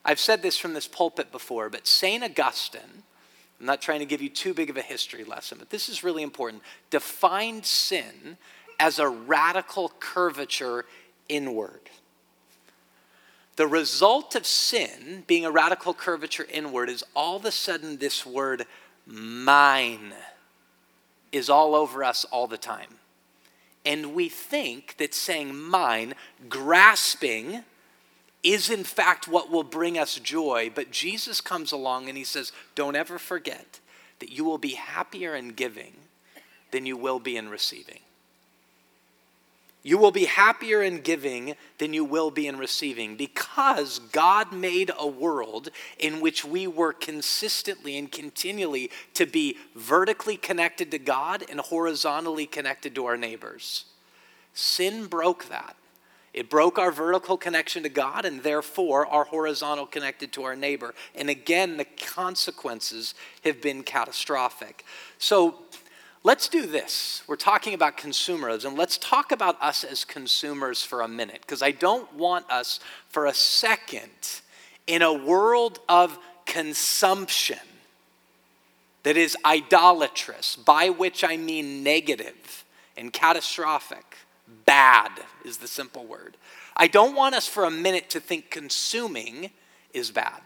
I've 0.04 0.20
said 0.20 0.42
this 0.42 0.58
from 0.58 0.74
this 0.74 0.88
pulpit 0.88 1.32
before, 1.32 1.70
but 1.70 1.86
St. 1.86 2.24
Augustine, 2.24 3.04
I'm 3.60 3.66
not 3.66 3.82
trying 3.82 4.00
to 4.00 4.06
give 4.06 4.22
you 4.22 4.30
too 4.30 4.54
big 4.54 4.72
of 4.72 4.78
a 4.78 4.82
history 4.82 5.24
lesson, 5.24 5.58
but 5.60 5.70
this 5.70 5.90
is 5.90 6.04
really 6.04 6.24
important, 6.24 6.64
defined 6.90 7.66
sin 7.66 8.38
as 8.80 8.98
a 8.98 9.08
radical 9.08 9.92
curvature 10.00 10.86
inward. 11.30 11.82
The 13.58 13.68
result 13.68 14.34
of 14.34 14.48
sin 14.48 15.24
being 15.28 15.46
a 15.46 15.52
radical 15.52 15.94
curvature 15.94 16.48
inward 16.52 16.90
is 16.90 17.04
all 17.16 17.36
of 17.36 17.46
a 17.46 17.52
sudden 17.52 17.98
this 17.98 18.26
word 18.26 18.66
mine 19.06 20.14
is 21.32 21.50
all 21.50 21.76
over 21.76 22.04
us 22.04 22.26
all 22.26 22.48
the 22.48 22.58
time. 22.58 22.96
And 23.86 24.14
we 24.14 24.30
think 24.30 24.98
that 24.98 25.14
saying 25.14 25.56
mine, 25.56 26.14
grasping, 26.50 27.64
is 28.44 28.70
in 28.70 28.84
fact 28.84 29.28
what 29.28 29.50
will 29.50 29.64
bring 29.64 29.98
us 29.98 30.20
joy. 30.20 30.72
But 30.74 30.92
Jesus 30.92 31.42
comes 31.42 31.72
along 31.72 32.10
and 32.10 32.18
he 32.18 32.24
says, 32.24 32.52
Don't 32.76 32.96
ever 32.96 33.18
forget 33.18 33.80
that 34.20 34.32
you 34.32 34.44
will 34.44 34.58
be 34.58 34.74
happier 34.74 35.36
in 35.36 35.50
giving 35.50 35.94
than 36.72 36.86
you 36.86 36.96
will 36.96 37.20
be 37.20 37.38
in 37.38 37.50
receiving. 37.50 38.00
You 39.84 39.98
will 39.98 40.12
be 40.12 40.26
happier 40.26 40.84
in 40.84 41.02
giving 41.02 41.56
than 41.80 41.92
you 41.94 42.06
will 42.06 42.30
be 42.30 42.46
in 42.46 42.58
receiving 42.58 43.16
because 43.16 43.98
God 43.98 44.54
made 44.54 44.92
a 44.98 45.08
world 45.08 45.70
in 45.98 46.22
which 46.22 46.46
we 46.46 46.68
were 46.68 46.94
consistently 46.94 47.98
and 47.98 48.12
continually 48.12 48.92
to 49.16 49.26
be 49.26 49.58
vertically 49.76 50.38
connected 50.38 50.92
to 50.92 51.00
God 51.00 51.44
and 51.50 51.60
horizontally 51.60 52.46
connected 52.46 52.94
to 52.94 53.06
our 53.06 53.18
neighbors. 53.18 53.86
Sin 54.54 55.08
broke 55.08 55.50
that. 55.50 55.76
It 56.34 56.50
broke 56.50 56.80
our 56.80 56.92
vertical 56.92 57.36
connection 57.36 57.84
to 57.84 57.90
God 57.90 58.24
and 58.24 58.44
therefore 58.44 59.06
our 59.08 59.26
horizontal 59.26 59.86
connected 59.86 60.32
to 60.34 60.44
our 60.44 60.56
neighbor. 60.56 60.94
And 61.14 61.30
again, 61.30 61.78
the 61.78 61.86
consequences 61.86 63.16
have 63.44 63.62
been 63.62 63.84
catastrophic. 63.84 64.86
So 65.18 65.56
let's 66.24 66.48
do 66.48 66.66
this. 66.66 67.24
We're 67.28 67.36
talking 67.36 67.74
about 67.74 67.98
consumerism. 67.98 68.78
Let's 68.78 68.98
talk 68.98 69.32
about 69.32 69.62
us 69.62 69.84
as 69.84 70.06
consumers 70.06 70.84
for 70.84 71.02
a 71.02 71.08
minute 71.08 71.42
because 71.42 71.62
I 71.62 71.72
don't 71.72 72.14
want 72.14 72.50
us 72.50 72.80
for 73.10 73.26
a 73.26 73.34
second 73.34 74.42
in 74.88 75.02
a 75.02 75.14
world 75.14 75.80
of 75.88 76.18
consumption 76.46 77.60
that 79.04 79.18
is 79.18 79.36
idolatrous, 79.46 80.56
by 80.56 80.90
which 80.90 81.24
I 81.24 81.38
mean 81.38 81.84
negative 81.84 82.64
and 82.96 83.12
catastrophic 83.12 84.18
Bad 84.66 85.12
is 85.46 85.58
the 85.58 85.68
simple 85.68 86.06
word. 86.06 86.38
I 86.76 86.88
don't 86.88 87.16
want 87.16 87.36
us 87.36 87.48
for 87.48 87.64
a 87.64 87.72
minute 87.72 88.10
to 88.12 88.20
think 88.20 88.50
consuming 88.50 89.52
is 89.94 90.12
bad. 90.12 90.42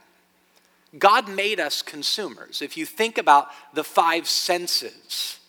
God 0.98 1.28
made 1.28 1.60
us 1.60 1.82
consumers. 1.82 2.62
If 2.62 2.78
you 2.78 2.86
think 2.86 3.18
about 3.18 3.50
the 3.74 3.84
five 3.84 4.28
senses, 4.28 5.40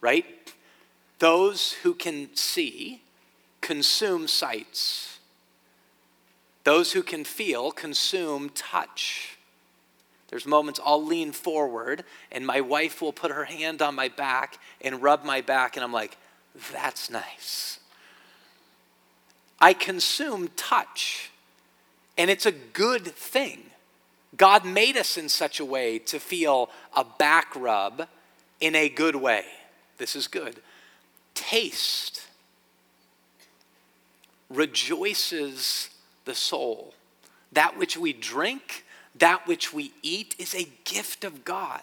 right? 0.00 0.24
Those 1.18 1.72
who 1.82 1.94
can 1.94 2.34
see 2.34 3.02
consume 3.60 4.28
sights. 4.28 5.18
Those 6.64 6.92
who 6.92 7.02
can 7.02 7.24
feel 7.24 7.70
consume 7.70 8.50
touch. 8.50 9.36
There's 10.28 10.46
moments 10.46 10.80
I'll 10.84 11.04
lean 11.04 11.32
forward 11.32 12.04
and 12.32 12.46
my 12.46 12.60
wife 12.60 13.00
will 13.00 13.12
put 13.12 13.30
her 13.30 13.44
hand 13.44 13.80
on 13.80 13.94
my 13.94 14.08
back 14.08 14.58
and 14.80 15.02
rub 15.02 15.24
my 15.24 15.40
back, 15.40 15.76
and 15.76 15.84
I'm 15.84 15.92
like, 15.92 16.16
that's 16.72 17.10
nice. 17.10 17.78
I 19.60 19.72
consume 19.72 20.48
touch, 20.56 21.30
and 22.18 22.30
it's 22.30 22.46
a 22.46 22.52
good 22.52 23.06
thing. 23.06 23.62
God 24.36 24.64
made 24.64 24.96
us 24.96 25.16
in 25.16 25.28
such 25.28 25.60
a 25.60 25.64
way 25.64 25.98
to 26.00 26.18
feel 26.18 26.68
a 26.94 27.04
back 27.04 27.54
rub 27.56 28.06
in 28.60 28.74
a 28.74 28.88
good 28.88 29.16
way. 29.16 29.44
This 29.98 30.16
is 30.16 30.28
good. 30.28 30.60
Taste 31.34 32.26
rejoices 34.48 35.90
the 36.24 36.34
soul. 36.34 36.94
That 37.52 37.78
which 37.78 37.96
we 37.96 38.12
drink, 38.12 38.84
that 39.14 39.46
which 39.46 39.72
we 39.72 39.92
eat, 40.02 40.34
is 40.38 40.54
a 40.54 40.68
gift 40.84 41.24
of 41.24 41.44
God. 41.44 41.82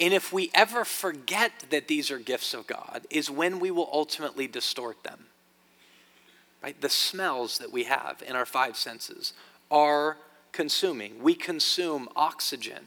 And 0.00 0.12
if 0.12 0.32
we 0.32 0.50
ever 0.54 0.84
forget 0.84 1.52
that 1.70 1.88
these 1.88 2.10
are 2.10 2.18
gifts 2.18 2.52
of 2.52 2.66
God, 2.66 3.06
is 3.10 3.30
when 3.30 3.60
we 3.60 3.70
will 3.70 3.88
ultimately 3.92 4.46
distort 4.46 5.02
them 5.04 5.26
right? 6.64 6.80
The 6.80 6.88
smells 6.88 7.58
that 7.58 7.70
we 7.70 7.84
have 7.84 8.22
in 8.26 8.34
our 8.34 8.46
five 8.46 8.78
senses 8.78 9.34
are 9.70 10.16
consuming. 10.50 11.22
We 11.22 11.34
consume 11.34 12.08
oxygen. 12.16 12.86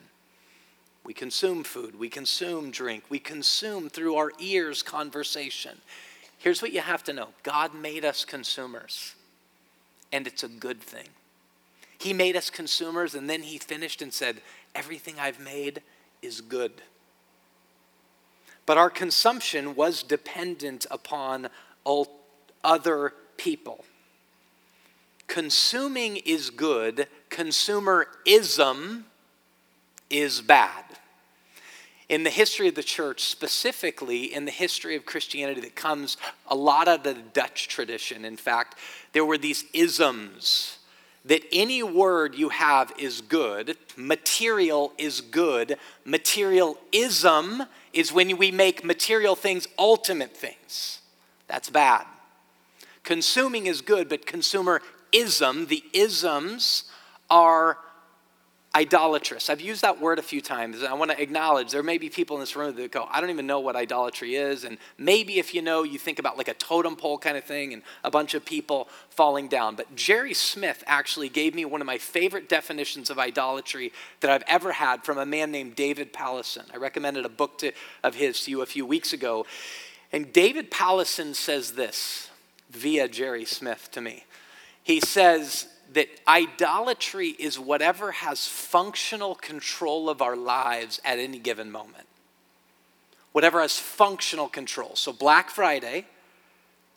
We 1.08 1.14
consume 1.14 1.64
food. 1.64 1.98
We 1.98 2.10
consume 2.10 2.70
drink. 2.70 3.06
We 3.08 3.20
consume 3.20 3.90
through 3.90 4.16
our 4.16 4.34
ears 4.40 4.84
conversation. 4.84 5.78
Here's 6.38 6.62
what 6.62 6.74
you 6.74 6.82
have 6.82 7.02
to 7.06 7.14
know 7.14 7.30
God 7.44 7.74
made 7.74 8.04
us 8.04 8.26
consumers, 8.26 9.16
and 10.12 10.28
it's 10.28 10.44
a 10.44 10.50
good 10.50 10.82
thing. 10.82 11.08
He 11.98 12.12
made 12.12 12.36
us 12.36 12.50
consumers, 12.50 13.16
and 13.16 13.30
then 13.30 13.44
He 13.44 13.58
finished 13.58 14.02
and 14.02 14.12
said, 14.12 14.42
Everything 14.76 15.16
I've 15.18 15.40
made 15.40 15.82
is 16.22 16.42
good. 16.42 16.74
But 18.66 18.78
our 18.78 18.90
consumption 18.90 19.76
was 19.76 20.04
dependent 20.04 20.86
upon 20.92 21.48
other 22.66 23.14
people. 23.38 23.86
Consuming 25.28 26.18
is 26.18 26.50
good, 26.50 27.08
consumerism 27.30 29.06
is 30.10 30.42
bad. 30.42 30.84
In 32.10 32.24
the 32.24 32.30
history 32.30 32.70
of 32.70 32.76
the 32.76 32.84
church, 32.84 33.22
specifically 33.24 34.34
in 34.34 34.46
the 34.46 34.52
history 34.52 34.96
of 34.96 35.06
Christianity, 35.06 35.60
that 35.62 35.76
comes 35.76 36.16
a 36.48 36.56
lot 36.56 36.88
of 36.88 37.04
the 37.04 37.14
Dutch 37.14 37.68
tradition. 37.68 38.24
In 38.24 38.38
fact, 38.38 38.76
there 39.12 39.26
were 39.26 39.38
these 39.38 39.66
isms 39.74 40.80
that 41.26 41.44
any 41.52 41.84
word 41.84 42.36
you 42.36 42.50
have 42.50 42.94
is 42.98 43.20
good, 43.20 43.78
material 43.98 44.94
is 44.98 45.20
good, 45.20 45.78
materialism 46.06 47.64
is 47.92 48.14
when 48.14 48.38
we 48.38 48.52
make 48.52 48.86
material 48.86 49.36
things 49.36 49.68
ultimate 49.78 50.36
things. 50.36 51.02
That's 51.48 51.70
bad. 51.70 52.06
Consuming 53.04 53.68
is 53.68 53.82
good, 53.82 54.08
but 54.08 54.26
consumerism, 54.26 55.68
the 55.68 55.84
isms 55.94 56.86
are 57.30 57.78
idolatrous. 58.76 59.50
I've 59.50 59.62
used 59.62 59.82
that 59.82 60.00
word 60.00 60.20
a 60.20 60.22
few 60.22 60.42
times, 60.42 60.84
I 60.84 60.94
want 60.94 61.12
to 61.12 61.22
acknowledge 61.22 61.72
there 61.72 61.84
may 61.84 61.98
be 61.98 62.10
people 62.10 62.36
in 62.36 62.42
this 62.42 62.56
room 62.56 62.76
that 62.76 62.92
go, 62.92 63.08
I 63.10 63.22
don't 63.22 63.30
even 63.30 63.48
know 63.48 63.60
what 63.60 63.76
idolatry 63.76 64.36
is. 64.36 64.64
And 64.64 64.78
maybe 64.98 65.40
if 65.40 65.56
you 65.56 65.62
know, 65.62 65.84
you 65.84 65.98
think 65.98 66.20
about 66.20 66.38
like 66.38 66.48
a 66.48 66.54
totem 66.54 66.96
pole 66.96 67.18
kind 67.18 67.38
of 67.38 67.44
thing 67.44 67.74
and 67.74 67.82
a 68.04 68.12
bunch 68.12 68.34
of 68.34 68.46
people 68.46 68.88
falling 69.10 69.48
down. 69.48 69.76
But 69.76 69.96
Jerry 69.96 70.34
Smith 70.34 70.84
actually 70.86 71.30
gave 71.30 71.56
me 71.56 71.66
one 71.66 71.82
of 71.82 71.88
my 71.88 71.98
favorite 71.98 72.50
definitions 72.50 73.10
of 73.10 73.18
idolatry 73.18 73.92
that 74.20 74.30
I've 74.30 74.44
ever 74.48 74.74
had 74.74 75.04
from 75.04 75.18
a 75.18 75.26
man 75.26 75.52
named 75.52 75.76
David 75.76 76.14
Powlison. 76.14 76.66
I 76.74 76.78
recommended 76.78 77.26
a 77.26 77.30
book 77.30 77.58
to, 77.60 77.72
of 78.04 78.16
his 78.16 78.44
to 78.44 78.52
you 78.52 78.62
a 78.62 78.68
few 78.68 78.86
weeks 78.86 79.14
ago. 79.14 79.46
And 80.12 80.32
David 80.32 80.70
Powlison 80.72 81.36
says 81.36 81.72
this 81.72 82.30
via 82.70 83.08
Jerry 83.08 83.46
Smith 83.46 83.90
to 83.92 84.02
me. 84.02 84.26
He 84.84 85.00
says 85.00 85.68
that 85.94 86.10
idolatry 86.28 87.30
is 87.30 87.60
whatever 87.60 88.12
has 88.12 88.48
functional 88.48 89.36
control 89.36 90.10
of 90.10 90.22
our 90.22 90.36
lives 90.36 91.00
at 91.06 91.20
any 91.20 91.40
given 91.40 91.72
moment. 91.72 92.08
Whatever 93.32 93.62
has 93.62 93.78
functional 93.78 94.50
control. 94.50 94.96
So, 94.96 95.14
Black 95.14 95.50
Friday, 95.50 96.06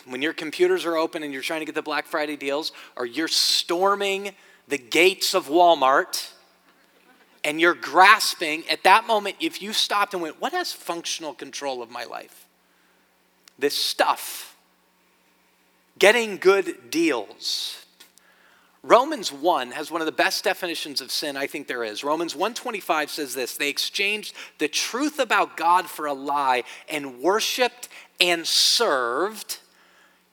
when 0.06 0.22
your 0.22 0.32
computers 0.32 0.86
are 0.86 0.96
open 0.96 1.22
and 1.22 1.32
you're 1.32 1.42
trying 1.42 1.60
to 1.60 1.66
get 1.66 1.74
the 1.74 1.82
Black 1.82 2.06
Friday 2.06 2.36
deals, 2.36 2.72
or 2.96 3.04
you're 3.06 3.28
storming 3.28 4.32
the 4.66 4.78
gates 4.78 5.34
of 5.34 5.48
Walmart 5.48 6.32
and 7.44 7.60
you're 7.60 7.74
grasping, 7.74 8.64
at 8.68 8.82
that 8.84 9.06
moment, 9.06 9.36
if 9.40 9.62
you 9.62 9.72
stopped 9.72 10.14
and 10.14 10.22
went, 10.22 10.40
What 10.40 10.52
has 10.52 10.72
functional 10.72 11.34
control 11.34 11.82
of 11.82 11.90
my 11.90 12.04
life? 12.04 12.46
This 13.58 13.74
stuff. 13.74 14.56
Getting 15.98 16.38
good 16.38 16.90
deals. 16.90 17.79
Romans 18.82 19.30
1 19.30 19.72
has 19.72 19.90
one 19.90 20.00
of 20.00 20.06
the 20.06 20.12
best 20.12 20.42
definitions 20.42 21.00
of 21.00 21.10
sin 21.10 21.36
I 21.36 21.46
think 21.46 21.66
there 21.66 21.84
is. 21.84 22.02
Romans 22.02 22.34
125 22.34 23.10
says 23.10 23.34
this, 23.34 23.56
they 23.56 23.68
exchanged 23.68 24.34
the 24.58 24.68
truth 24.68 25.18
about 25.18 25.56
God 25.56 25.86
for 25.86 26.06
a 26.06 26.14
lie 26.14 26.64
and 26.88 27.20
worshiped 27.20 27.88
and 28.20 28.46
served 28.46 29.58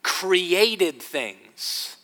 created 0.02 1.02
things 1.02 1.98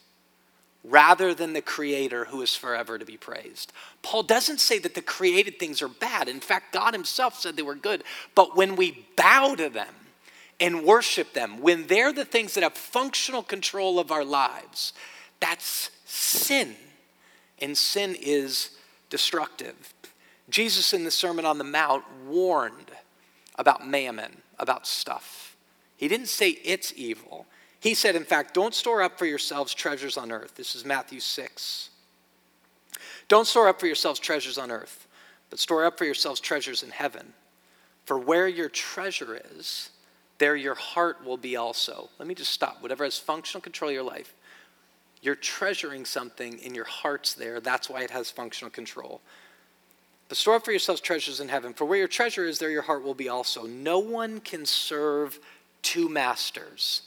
rather 0.83 1.33
than 1.33 1.53
the 1.53 1.61
creator 1.61 2.25
who 2.25 2.41
is 2.41 2.55
forever 2.55 2.99
to 2.99 3.05
be 3.05 3.15
praised. 3.15 3.71
Paul 4.01 4.23
doesn't 4.23 4.59
say 4.59 4.79
that 4.79 4.95
the 4.95 5.01
created 5.01 5.57
things 5.57 5.81
are 5.81 5.87
bad. 5.87 6.27
In 6.27 6.41
fact, 6.41 6.73
God 6.73 6.93
himself 6.93 7.39
said 7.39 7.55
they 7.55 7.61
were 7.61 7.75
good. 7.75 8.03
But 8.35 8.57
when 8.57 8.75
we 8.75 9.07
bow 9.15 9.55
to 9.55 9.69
them 9.69 9.93
and 10.59 10.83
worship 10.83 11.31
them, 11.31 11.61
when 11.61 11.87
they're 11.87 12.11
the 12.11 12.25
things 12.25 12.53
that 12.55 12.63
have 12.63 12.73
functional 12.73 13.43
control 13.43 13.97
of 13.97 14.11
our 14.11 14.25
lives, 14.25 14.91
that's 15.39 15.89
sin. 16.13 16.75
And 17.59 17.77
sin 17.77 18.15
is 18.19 18.77
destructive. 19.09 19.93
Jesus 20.49 20.93
in 20.93 21.03
the 21.03 21.11
Sermon 21.11 21.45
on 21.45 21.57
the 21.57 21.63
Mount 21.63 22.03
warned 22.27 22.91
about 23.55 23.87
mammon, 23.87 24.41
about 24.59 24.85
stuff. 24.85 25.55
He 25.97 26.07
didn't 26.07 26.27
say 26.27 26.49
it's 26.63 26.93
evil. 26.95 27.45
He 27.79 27.93
said, 27.93 28.15
in 28.15 28.23
fact, 28.23 28.53
don't 28.53 28.73
store 28.73 29.01
up 29.01 29.17
for 29.17 29.25
yourselves 29.25 29.73
treasures 29.73 30.17
on 30.17 30.31
earth. 30.31 30.55
This 30.55 30.75
is 30.75 30.85
Matthew 30.85 31.19
6. 31.19 31.89
Don't 33.27 33.47
store 33.47 33.67
up 33.67 33.79
for 33.79 33.87
yourselves 33.87 34.19
treasures 34.19 34.57
on 34.57 34.71
earth, 34.71 35.07
but 35.49 35.59
store 35.59 35.85
up 35.85 35.97
for 35.97 36.05
yourselves 36.05 36.39
treasures 36.39 36.83
in 36.83 36.89
heaven. 36.89 37.33
For 38.05 38.17
where 38.17 38.47
your 38.47 38.69
treasure 38.69 39.39
is, 39.57 39.89
there 40.37 40.55
your 40.55 40.75
heart 40.75 41.23
will 41.23 41.37
be 41.37 41.55
also. 41.55 42.09
Let 42.19 42.27
me 42.27 42.35
just 42.35 42.51
stop. 42.51 42.81
Whatever 42.81 43.03
has 43.05 43.17
functional 43.17 43.61
control 43.61 43.89
of 43.89 43.95
your 43.95 44.03
life, 44.03 44.33
you're 45.23 45.35
treasuring 45.35 46.03
something 46.03 46.59
in 46.59 46.75
your 46.75 46.85
heart's 46.85 47.33
there. 47.33 47.61
That's 47.61 47.89
why 47.89 48.01
it 48.01 48.11
has 48.11 48.29
functional 48.29 48.69
control. 48.69 49.21
But 50.27 50.37
store 50.37 50.55
up 50.55 50.65
for 50.65 50.71
yourselves 50.71 50.99
treasures 50.99 51.39
in 51.39 51.47
heaven. 51.47 51.73
For 51.73 51.85
where 51.85 51.97
your 51.97 52.09
treasure 52.09 52.43
is, 52.43 52.59
there 52.59 52.69
your 52.69 52.81
heart 52.81 53.03
will 53.03 53.13
be 53.13 53.29
also. 53.29 53.65
No 53.65 53.99
one 53.99 54.41
can 54.41 54.65
serve 54.65 55.39
two 55.81 56.09
masters. 56.09 57.03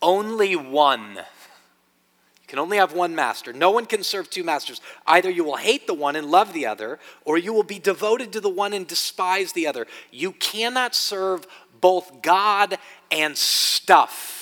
Only 0.00 0.54
one. 0.54 1.16
You 1.16 2.46
can 2.46 2.60
only 2.60 2.76
have 2.76 2.92
one 2.92 3.16
master. 3.16 3.52
No 3.52 3.72
one 3.72 3.86
can 3.86 4.04
serve 4.04 4.30
two 4.30 4.44
masters. 4.44 4.80
Either 5.04 5.30
you 5.30 5.42
will 5.42 5.56
hate 5.56 5.88
the 5.88 5.94
one 5.94 6.14
and 6.14 6.30
love 6.30 6.52
the 6.52 6.66
other, 6.66 7.00
or 7.24 7.38
you 7.38 7.52
will 7.52 7.64
be 7.64 7.80
devoted 7.80 8.32
to 8.34 8.40
the 8.40 8.48
one 8.48 8.72
and 8.72 8.86
despise 8.86 9.52
the 9.52 9.66
other. 9.66 9.88
You 10.12 10.30
cannot 10.30 10.94
serve 10.94 11.44
both 11.80 12.22
God 12.22 12.78
and 13.10 13.36
stuff. 13.36 14.39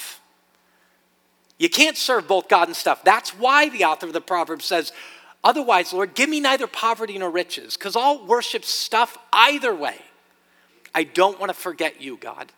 You 1.58 1.68
can't 1.68 1.96
serve 1.96 2.28
both 2.28 2.48
God 2.48 2.68
and 2.68 2.76
stuff. 2.76 3.02
That's 3.04 3.30
why 3.30 3.68
the 3.68 3.84
author 3.84 4.06
of 4.06 4.12
the 4.12 4.20
proverb 4.20 4.62
says, 4.62 4.92
Otherwise, 5.44 5.92
Lord, 5.92 6.14
give 6.14 6.28
me 6.28 6.40
neither 6.40 6.66
poverty 6.66 7.16
nor 7.18 7.30
riches, 7.30 7.76
because 7.76 7.96
I'll 7.96 8.24
worship 8.26 8.64
stuff 8.64 9.16
either 9.32 9.74
way. 9.74 9.96
I 10.94 11.04
don't 11.04 11.38
want 11.38 11.50
to 11.50 11.54
forget 11.54 12.00
you, 12.00 12.16
God. 12.16 12.52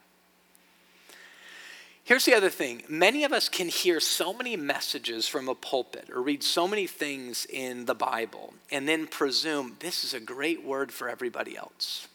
Here's 2.04 2.24
the 2.24 2.34
other 2.34 2.50
thing 2.50 2.82
many 2.88 3.24
of 3.24 3.32
us 3.32 3.48
can 3.48 3.68
hear 3.68 4.00
so 4.00 4.32
many 4.32 4.56
messages 4.56 5.28
from 5.28 5.48
a 5.48 5.54
pulpit 5.54 6.08
or 6.12 6.22
read 6.22 6.42
so 6.42 6.66
many 6.66 6.86
things 6.86 7.46
in 7.48 7.84
the 7.84 7.94
Bible 7.94 8.54
and 8.70 8.88
then 8.88 9.06
presume 9.06 9.76
this 9.78 10.02
is 10.02 10.12
a 10.12 10.18
great 10.18 10.64
word 10.64 10.90
for 10.90 11.08
everybody 11.08 11.56
else. 11.56 12.08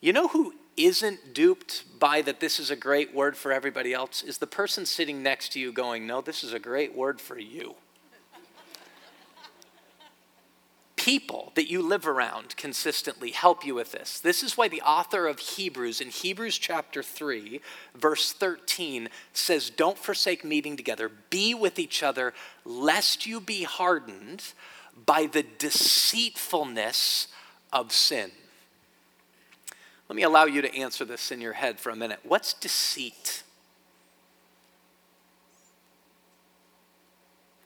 You 0.00 0.12
know 0.12 0.28
who 0.28 0.54
isn't 0.76 1.34
duped 1.34 1.84
by 1.98 2.22
that 2.22 2.40
this 2.40 2.58
is 2.58 2.70
a 2.70 2.76
great 2.76 3.14
word 3.14 3.36
for 3.36 3.52
everybody 3.52 3.92
else 3.92 4.22
is 4.22 4.38
the 4.38 4.46
person 4.46 4.86
sitting 4.86 5.22
next 5.22 5.52
to 5.52 5.60
you 5.60 5.72
going, 5.72 6.06
No, 6.06 6.20
this 6.20 6.44
is 6.44 6.52
a 6.52 6.58
great 6.58 6.94
word 6.94 7.20
for 7.20 7.38
you. 7.38 7.74
people 11.04 11.52
that 11.54 11.70
you 11.70 11.82
live 11.82 12.06
around 12.06 12.56
consistently 12.56 13.30
help 13.30 13.62
you 13.62 13.74
with 13.74 13.92
this. 13.92 14.18
This 14.20 14.42
is 14.42 14.56
why 14.56 14.68
the 14.68 14.80
author 14.80 15.26
of 15.26 15.38
Hebrews, 15.38 16.00
in 16.00 16.08
Hebrews 16.08 16.56
chapter 16.56 17.02
3, 17.02 17.60
verse 17.94 18.32
13, 18.32 19.10
says, 19.34 19.68
Don't 19.68 19.98
forsake 19.98 20.46
meeting 20.46 20.78
together, 20.78 21.10
be 21.28 21.52
with 21.52 21.78
each 21.78 22.02
other, 22.02 22.32
lest 22.64 23.26
you 23.26 23.38
be 23.38 23.64
hardened 23.64 24.54
by 25.04 25.26
the 25.26 25.44
deceitfulness 25.58 27.28
of 27.70 27.92
sin. 27.92 28.30
Let 30.08 30.16
me 30.16 30.22
allow 30.22 30.44
you 30.44 30.62
to 30.62 30.74
answer 30.74 31.04
this 31.04 31.30
in 31.30 31.40
your 31.40 31.54
head 31.54 31.80
for 31.80 31.90
a 31.90 31.96
minute. 31.96 32.20
What's 32.22 32.52
deceit? 32.52 33.42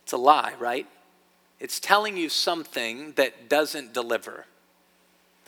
It's 0.04 0.12
a 0.12 0.16
lie, 0.16 0.54
right? 0.58 0.86
It's 1.60 1.80
telling 1.80 2.16
you 2.16 2.28
something 2.28 3.12
that 3.16 3.48
doesn't 3.48 3.92
deliver. 3.92 4.46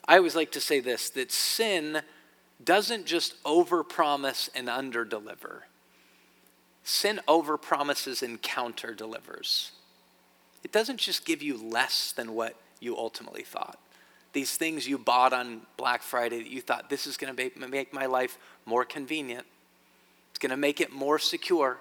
I 0.07 0.17
always 0.17 0.35
like 0.35 0.53
to 0.53 0.61
say 0.61 0.81
this 0.81 1.11
that 1.11 1.31
sin 1.31 2.03
doesn't 2.63 3.07
just 3.07 3.43
overpromise 3.45 4.51
and 4.55 4.69
underdeliver. 4.69 5.61
Sin 6.83 7.21
overpromises 7.29 8.23
and 8.23 8.43
counter 8.43 8.93
delivers. 8.93 9.73
It 10.65 10.73
doesn't 10.73 10.99
just 10.99 11.25
give 11.25 11.43
you 11.43 11.57
less 11.57 12.13
than 12.13 12.35
what 12.35 12.57
you 12.81 12.97
ultimately 12.97 13.43
thought. 13.43 13.79
These 14.33 14.57
things 14.57 14.87
you 14.87 14.97
bought 14.97 15.33
on 15.33 15.63
Black 15.77 16.03
Friday 16.03 16.43
that 16.43 16.51
you 16.51 16.61
thought 16.61 16.89
this 16.89 17.07
is 17.07 17.17
going 17.17 17.35
to 17.35 17.69
make 17.69 17.93
my 17.93 18.07
life 18.07 18.39
more 18.65 18.85
convenient, 18.85 19.47
it's 20.31 20.39
going 20.39 20.51
to 20.51 20.57
make 20.57 20.81
it 20.81 20.93
more 20.93 21.19
secure, 21.19 21.79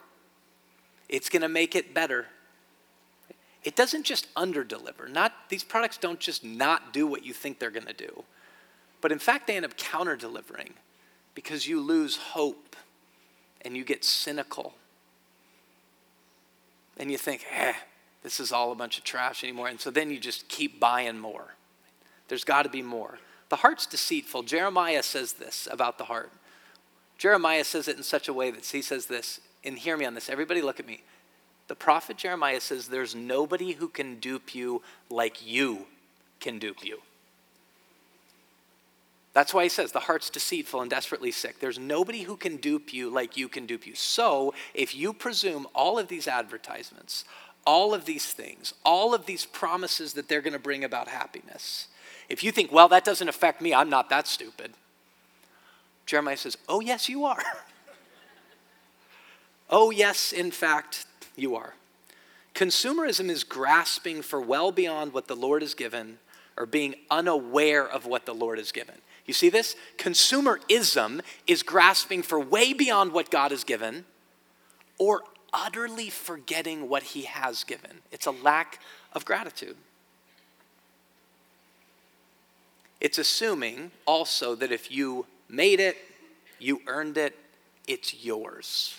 it's 1.08 1.30
going 1.30 1.44
to 1.44 1.50
make 1.50 1.76
it 1.76 1.94
better 1.94 2.26
it 3.64 3.76
doesn't 3.76 4.04
just 4.04 4.34
underdeliver. 4.36 5.12
Not 5.12 5.34
these 5.50 5.64
products 5.64 5.98
don't 5.98 6.20
just 6.20 6.44
not 6.44 6.94
do 6.94 7.06
what 7.06 7.26
you 7.26 7.34
think 7.34 7.60
they're 7.60 7.72
going 7.72 7.86
to 7.86 7.94
do. 7.94 8.24
But 9.02 9.12
in 9.12 9.20
fact, 9.20 9.48
they 9.48 9.56
end 9.56 9.66
up 9.66 9.78
counter 9.78 10.16
delivering 10.16 10.74
because 11.36 11.68
you 11.68 11.80
lose 11.80 12.18
hope 12.18 12.76
and 13.62 13.76
you 13.76 13.84
get 13.84 14.06
cynical. 14.06 14.74
And 16.98 17.12
you 17.12 17.18
think, 17.18 17.46
eh, 17.52 17.74
this 18.24 18.40
is 18.40 18.52
all 18.52 18.72
a 18.72 18.76
bunch 18.76 18.98
of 18.98 19.04
trash 19.04 19.44
anymore. 19.44 19.68
And 19.68 19.80
so 19.80 19.92
then 19.92 20.10
you 20.12 20.20
just 20.20 20.48
keep 20.48 20.80
buying 20.80 21.18
more. 21.18 21.56
There's 22.30 22.44
got 22.44 22.64
to 22.64 22.70
be 22.70 22.82
more. 22.82 23.20
The 23.50 23.58
heart's 23.58 23.86
deceitful. 23.86 24.44
Jeremiah 24.44 25.04
says 25.04 25.34
this 25.34 25.68
about 25.70 25.98
the 25.98 26.06
heart. 26.06 26.32
Jeremiah 27.18 27.66
says 27.66 27.88
it 27.88 27.98
in 27.98 28.04
such 28.04 28.28
a 28.28 28.34
way 28.34 28.52
that 28.52 28.66
he 28.66 28.82
says 28.82 29.08
this, 29.08 29.42
and 29.64 29.78
hear 29.78 29.98
me 29.98 30.06
on 30.06 30.14
this. 30.14 30.30
Everybody 30.30 30.62
look 30.62 30.80
at 30.80 30.88
me. 30.88 31.02
The 31.68 31.76
prophet 31.76 32.18
Jeremiah 32.18 32.62
says, 32.62 32.88
There's 32.88 33.14
nobody 33.14 33.74
who 33.74 33.90
can 33.90 34.20
dupe 34.20 34.56
you 34.56 34.82
like 35.10 35.46
you 35.46 35.86
can 36.40 36.60
dupe 36.60 36.86
you. 36.86 37.00
That's 39.34 39.54
why 39.54 39.64
he 39.64 39.70
says 39.70 39.92
the 39.92 40.00
heart's 40.00 40.30
deceitful 40.30 40.82
and 40.82 40.90
desperately 40.90 41.32
sick. 41.32 41.60
There's 41.60 41.78
nobody 41.78 42.24
who 42.24 42.36
can 42.36 42.58
dupe 42.58 42.94
you 42.94 43.10
like 43.10 43.38
you 43.38 43.48
can 43.48 43.66
dupe 43.66 43.86
you. 43.86 43.96
So 43.96 44.54
if 44.74 44.96
you 44.96 45.14
presume 45.14 45.68
all 45.76 46.00
of 46.00 46.08
these 46.08 46.28
advertisements, 46.28 47.26
all 47.66 47.94
of 47.94 48.06
these 48.06 48.34
things, 48.34 48.74
all 48.84 49.14
of 49.14 49.28
these 49.28 49.46
promises 49.46 50.14
that 50.14 50.28
they're 50.28 50.42
going 50.42 50.54
to 50.54 50.60
bring 50.60 50.84
about 50.84 51.08
happiness, 51.08 51.88
if 52.30 52.44
you 52.44 52.52
think, 52.52 52.72
well, 52.72 52.88
that 52.90 53.04
doesn't 53.04 53.28
affect 53.28 53.62
me, 53.62 53.74
I'm 53.74 53.90
not 53.90 54.10
that 54.10 54.28
stupid, 54.28 54.74
Jeremiah 56.06 56.38
says, 56.38 56.58
oh, 56.68 56.80
yes, 56.80 57.08
you 57.10 57.26
are. 57.26 57.44
oh, 59.70 59.92
yes, 59.92 60.32
in 60.32 60.52
fact, 60.52 61.06
you 61.36 61.56
are. 61.56 61.76
Consumerism 62.56 63.30
is 63.30 63.44
grasping 63.44 64.22
for 64.22 64.42
well 64.42 64.72
beyond 64.72 65.14
what 65.14 65.28
the 65.28 65.36
Lord 65.36 65.62
has 65.62 65.74
given 65.74 66.18
or 66.58 66.66
being 66.66 66.96
unaware 67.10 67.88
of 67.88 68.06
what 68.06 68.26
the 68.26 68.34
Lord 68.34 68.58
has 68.58 68.72
given. 68.72 68.96
You 69.26 69.34
see 69.34 69.50
this? 69.50 69.76
Consumerism 69.98 71.22
is 71.48 71.64
grasping 71.64 72.24
for 72.24 72.40
way 72.40 72.74
beyond 72.74 73.14
what 73.14 73.30
God 73.30 73.52
has 73.52 73.64
given 73.64 74.06
or 74.98 75.22
utterly 75.54 76.10
forgetting 76.10 76.90
what 76.90 77.04
He 77.04 77.24
has 77.24 77.64
given. 77.64 78.00
It's 78.12 78.26
a 78.26 78.32
lack 78.32 78.80
of 79.14 79.26
gratitude. 79.26 79.78
It's 83.02 83.18
assuming 83.18 83.92
also 84.06 84.56
that 84.56 84.72
if 84.72 84.92
you 84.92 85.26
made 85.48 85.80
it, 85.80 85.98
you 86.60 86.82
earned 86.88 87.18
it, 87.18 87.38
it's 87.88 88.24
yours. 88.24 88.98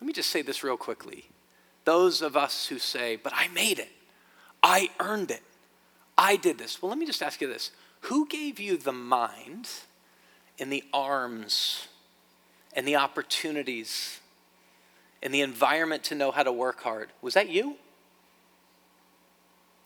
Let 0.00 0.06
me 0.06 0.12
just 0.12 0.30
say 0.30 0.42
this 0.42 0.64
real 0.64 0.76
quickly. 0.76 1.26
Those 1.84 2.22
of 2.22 2.36
us 2.36 2.66
who 2.66 2.78
say, 2.78 3.16
but 3.16 3.32
I 3.34 3.48
made 3.48 3.78
it, 3.78 3.90
I 4.62 4.90
earned 4.98 5.30
it, 5.30 5.42
I 6.18 6.36
did 6.36 6.58
this. 6.58 6.82
Well, 6.82 6.90
let 6.90 6.98
me 6.98 7.06
just 7.06 7.22
ask 7.22 7.40
you 7.40 7.48
this 7.48 7.70
Who 8.02 8.26
gave 8.26 8.58
you 8.58 8.76
the 8.76 8.92
mind 8.92 9.68
and 10.58 10.72
the 10.72 10.84
arms 10.92 11.88
and 12.74 12.86
the 12.86 12.96
opportunities 12.96 14.20
and 15.22 15.32
the 15.32 15.40
environment 15.40 16.04
to 16.04 16.14
know 16.14 16.30
how 16.30 16.42
to 16.42 16.52
work 16.52 16.82
hard? 16.82 17.10
Was 17.22 17.34
that 17.34 17.48
you? 17.48 17.76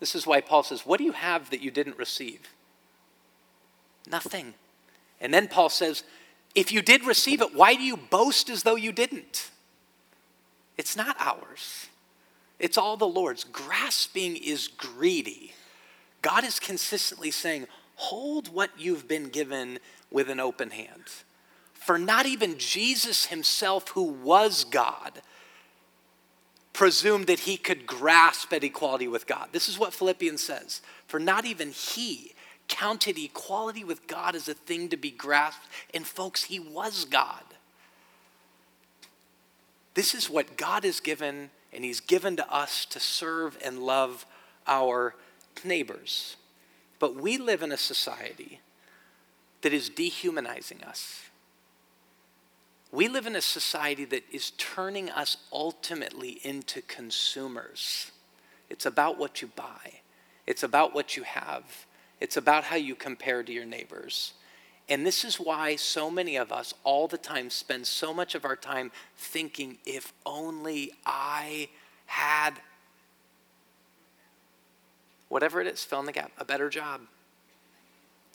This 0.00 0.14
is 0.14 0.26
why 0.26 0.40
Paul 0.40 0.62
says, 0.62 0.84
What 0.84 0.98
do 0.98 1.04
you 1.04 1.12
have 1.12 1.50
that 1.50 1.62
you 1.62 1.70
didn't 1.70 1.98
receive? 1.98 2.53
Nothing. 4.10 4.54
And 5.20 5.32
then 5.32 5.48
Paul 5.48 5.68
says, 5.68 6.04
If 6.54 6.72
you 6.72 6.82
did 6.82 7.04
receive 7.04 7.40
it, 7.40 7.54
why 7.54 7.74
do 7.74 7.82
you 7.82 7.96
boast 7.96 8.50
as 8.50 8.62
though 8.62 8.76
you 8.76 8.92
didn't? 8.92 9.50
It's 10.76 10.96
not 10.96 11.16
ours, 11.18 11.86
it's 12.58 12.78
all 12.78 12.96
the 12.96 13.06
Lord's. 13.06 13.44
Grasping 13.44 14.36
is 14.36 14.68
greedy. 14.68 15.52
God 16.22 16.42
is 16.42 16.58
consistently 16.58 17.30
saying, 17.30 17.66
hold 17.96 18.52
what 18.52 18.70
you've 18.78 19.06
been 19.08 19.28
given 19.28 19.78
with 20.10 20.28
an 20.28 20.40
open 20.40 20.70
hand. 20.70 21.04
For 21.74 21.98
not 21.98 22.26
even 22.26 22.58
Jesus 22.58 23.26
himself, 23.26 23.90
who 23.90 24.04
was 24.04 24.64
God, 24.64 25.20
presumed 26.72 27.26
that 27.26 27.40
he 27.40 27.56
could 27.56 27.86
grasp 27.86 28.52
at 28.52 28.64
equality 28.64 29.06
with 29.06 29.26
God. 29.26 29.48
This 29.52 29.68
is 29.68 29.78
what 29.78 29.92
Philippians 29.92 30.42
says. 30.42 30.80
For 31.06 31.20
not 31.20 31.44
even 31.44 31.70
he 31.70 32.32
counted 32.68 33.18
equality 33.18 33.84
with 33.84 34.06
God 34.06 34.34
as 34.34 34.48
a 34.48 34.54
thing 34.54 34.88
to 34.88 34.96
be 34.96 35.10
grasped. 35.10 35.66
And 35.92 36.06
folks, 36.06 36.44
he 36.44 36.58
was 36.58 37.04
God. 37.04 37.42
This 39.94 40.14
is 40.14 40.28
what 40.28 40.56
God 40.56 40.84
has 40.84 41.00
given, 41.00 41.50
and 41.72 41.84
he's 41.84 42.00
given 42.00 42.36
to 42.36 42.52
us 42.52 42.84
to 42.86 43.00
serve 43.00 43.56
and 43.64 43.78
love 43.78 44.26
our 44.66 45.14
neighbors. 45.64 46.36
But 46.98 47.16
we 47.16 47.38
live 47.38 47.62
in 47.62 47.70
a 47.70 47.76
society 47.76 48.60
that 49.62 49.72
is 49.72 49.88
dehumanizing 49.88 50.82
us. 50.82 51.22
We 52.92 53.08
live 53.08 53.26
in 53.26 53.34
a 53.34 53.40
society 53.40 54.04
that 54.06 54.24
is 54.30 54.52
turning 54.52 55.10
us 55.10 55.36
ultimately 55.52 56.40
into 56.42 56.80
consumers. 56.82 58.12
It's 58.70 58.86
about 58.86 59.18
what 59.18 59.42
you 59.42 59.50
buy, 59.54 60.00
it's 60.46 60.62
about 60.62 60.94
what 60.94 61.16
you 61.16 61.22
have, 61.24 61.86
it's 62.20 62.36
about 62.36 62.64
how 62.64 62.76
you 62.76 62.94
compare 62.94 63.42
to 63.42 63.52
your 63.52 63.64
neighbors. 63.64 64.34
And 64.88 65.06
this 65.06 65.24
is 65.24 65.36
why 65.36 65.76
so 65.76 66.10
many 66.10 66.36
of 66.36 66.52
us 66.52 66.74
all 66.84 67.08
the 67.08 67.18
time 67.18 67.50
spend 67.50 67.86
so 67.86 68.12
much 68.12 68.34
of 68.34 68.44
our 68.44 68.56
time 68.56 68.92
thinking, 69.16 69.78
if 69.86 70.12
only 70.26 70.92
I 71.06 71.68
had 72.06 72.60
whatever 75.28 75.60
it 75.60 75.66
is, 75.66 75.82
fill 75.82 76.00
in 76.00 76.06
the 76.06 76.12
gap, 76.12 76.30
a 76.38 76.44
better 76.44 76.68
job, 76.68 77.00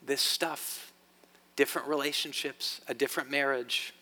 this 0.06 0.22
stuff, 0.22 0.92
different 1.56 1.88
relationships, 1.88 2.82
a 2.88 2.94
different 2.94 3.30
marriage. 3.30 3.94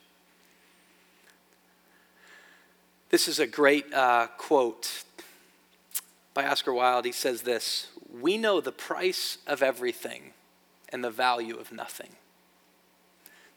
This 3.09 3.27
is 3.27 3.39
a 3.39 3.47
great 3.47 3.93
uh, 3.93 4.27
quote 4.37 5.03
by 6.33 6.47
Oscar 6.47 6.73
Wilde. 6.73 7.05
He 7.05 7.11
says 7.11 7.41
this 7.41 7.87
We 8.11 8.37
know 8.37 8.61
the 8.61 8.71
price 8.71 9.37
of 9.45 9.61
everything 9.61 10.33
and 10.89 11.03
the 11.03 11.11
value 11.11 11.57
of 11.57 11.71
nothing. 11.71 12.15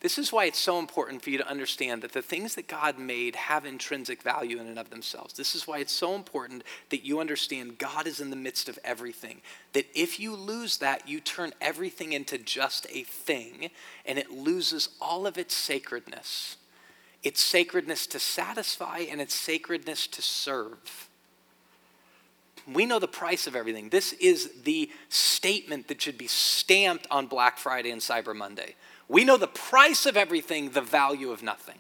This 0.01 0.17
is 0.17 0.33
why 0.33 0.47
it's 0.47 0.59
so 0.59 0.79
important 0.79 1.23
for 1.23 1.29
you 1.29 1.37
to 1.39 1.49
understand 1.49 2.01
that 2.03 2.13
the 2.13 2.23
things 2.23 2.55
that 2.55 2.67
God 2.67 2.99
made 2.99 3.37
have 3.37 3.67
intrinsic 3.67 4.23
value 4.23 4.59
in 4.59 4.67
and 4.67 4.79
of 4.79 4.89
themselves. 4.89 5.35
This 5.35 5.55
is 5.55 5.67
why 5.67 5.79
it's 5.79 5.93
so 5.93 6.15
important 6.15 6.65
that 6.89 7.05
you 7.05 7.21
understand 7.21 7.77
God 7.77 8.07
is 8.07 8.19
in 8.19 8.31
the 8.31 8.37
midst 8.37 8.71
of 8.71 8.79
everything. 8.83 9.43
That 9.75 9.87
if 9.95 10.19
you 10.19 10.35
lose 10.35 10.79
that, 10.79 11.07
you 11.07 11.21
turn 11.21 11.53
everything 11.61 12.15
into 12.15 12.39
just 12.39 12.87
a 12.91 13.03
thing 13.03 13.71
and 14.07 14.19
it 14.19 14.31
loses 14.31 14.89
all 15.03 15.27
of 15.27 15.37
its 15.37 15.55
sacredness. 15.55 16.57
Its 17.23 17.43
sacredness 17.43 18.07
to 18.07 18.19
satisfy 18.19 19.01
and 19.01 19.21
its 19.21 19.35
sacredness 19.35 20.07
to 20.07 20.23
serve. 20.23 21.10
We 22.73 22.87
know 22.87 22.99
the 22.99 23.09
price 23.09 23.47
of 23.47 23.57
everything. 23.57 23.89
This 23.89 24.13
is 24.15 24.51
the 24.65 24.91
statement 25.09 25.89
that 25.89 26.01
should 26.01 26.19
be 26.19 26.27
stamped 26.27 27.07
on 27.11 27.27
Black 27.27 27.59
Friday 27.59 27.91
and 27.91 28.01
Cyber 28.01 28.35
Monday. 28.35 28.75
We 29.09 29.25
know 29.25 29.37
the 29.37 29.49
price 29.49 30.07
of 30.07 30.17
everything, 30.17 30.71
the 30.71 30.81
value 30.81 31.31
of 31.31 31.43
nothing. 31.43 31.79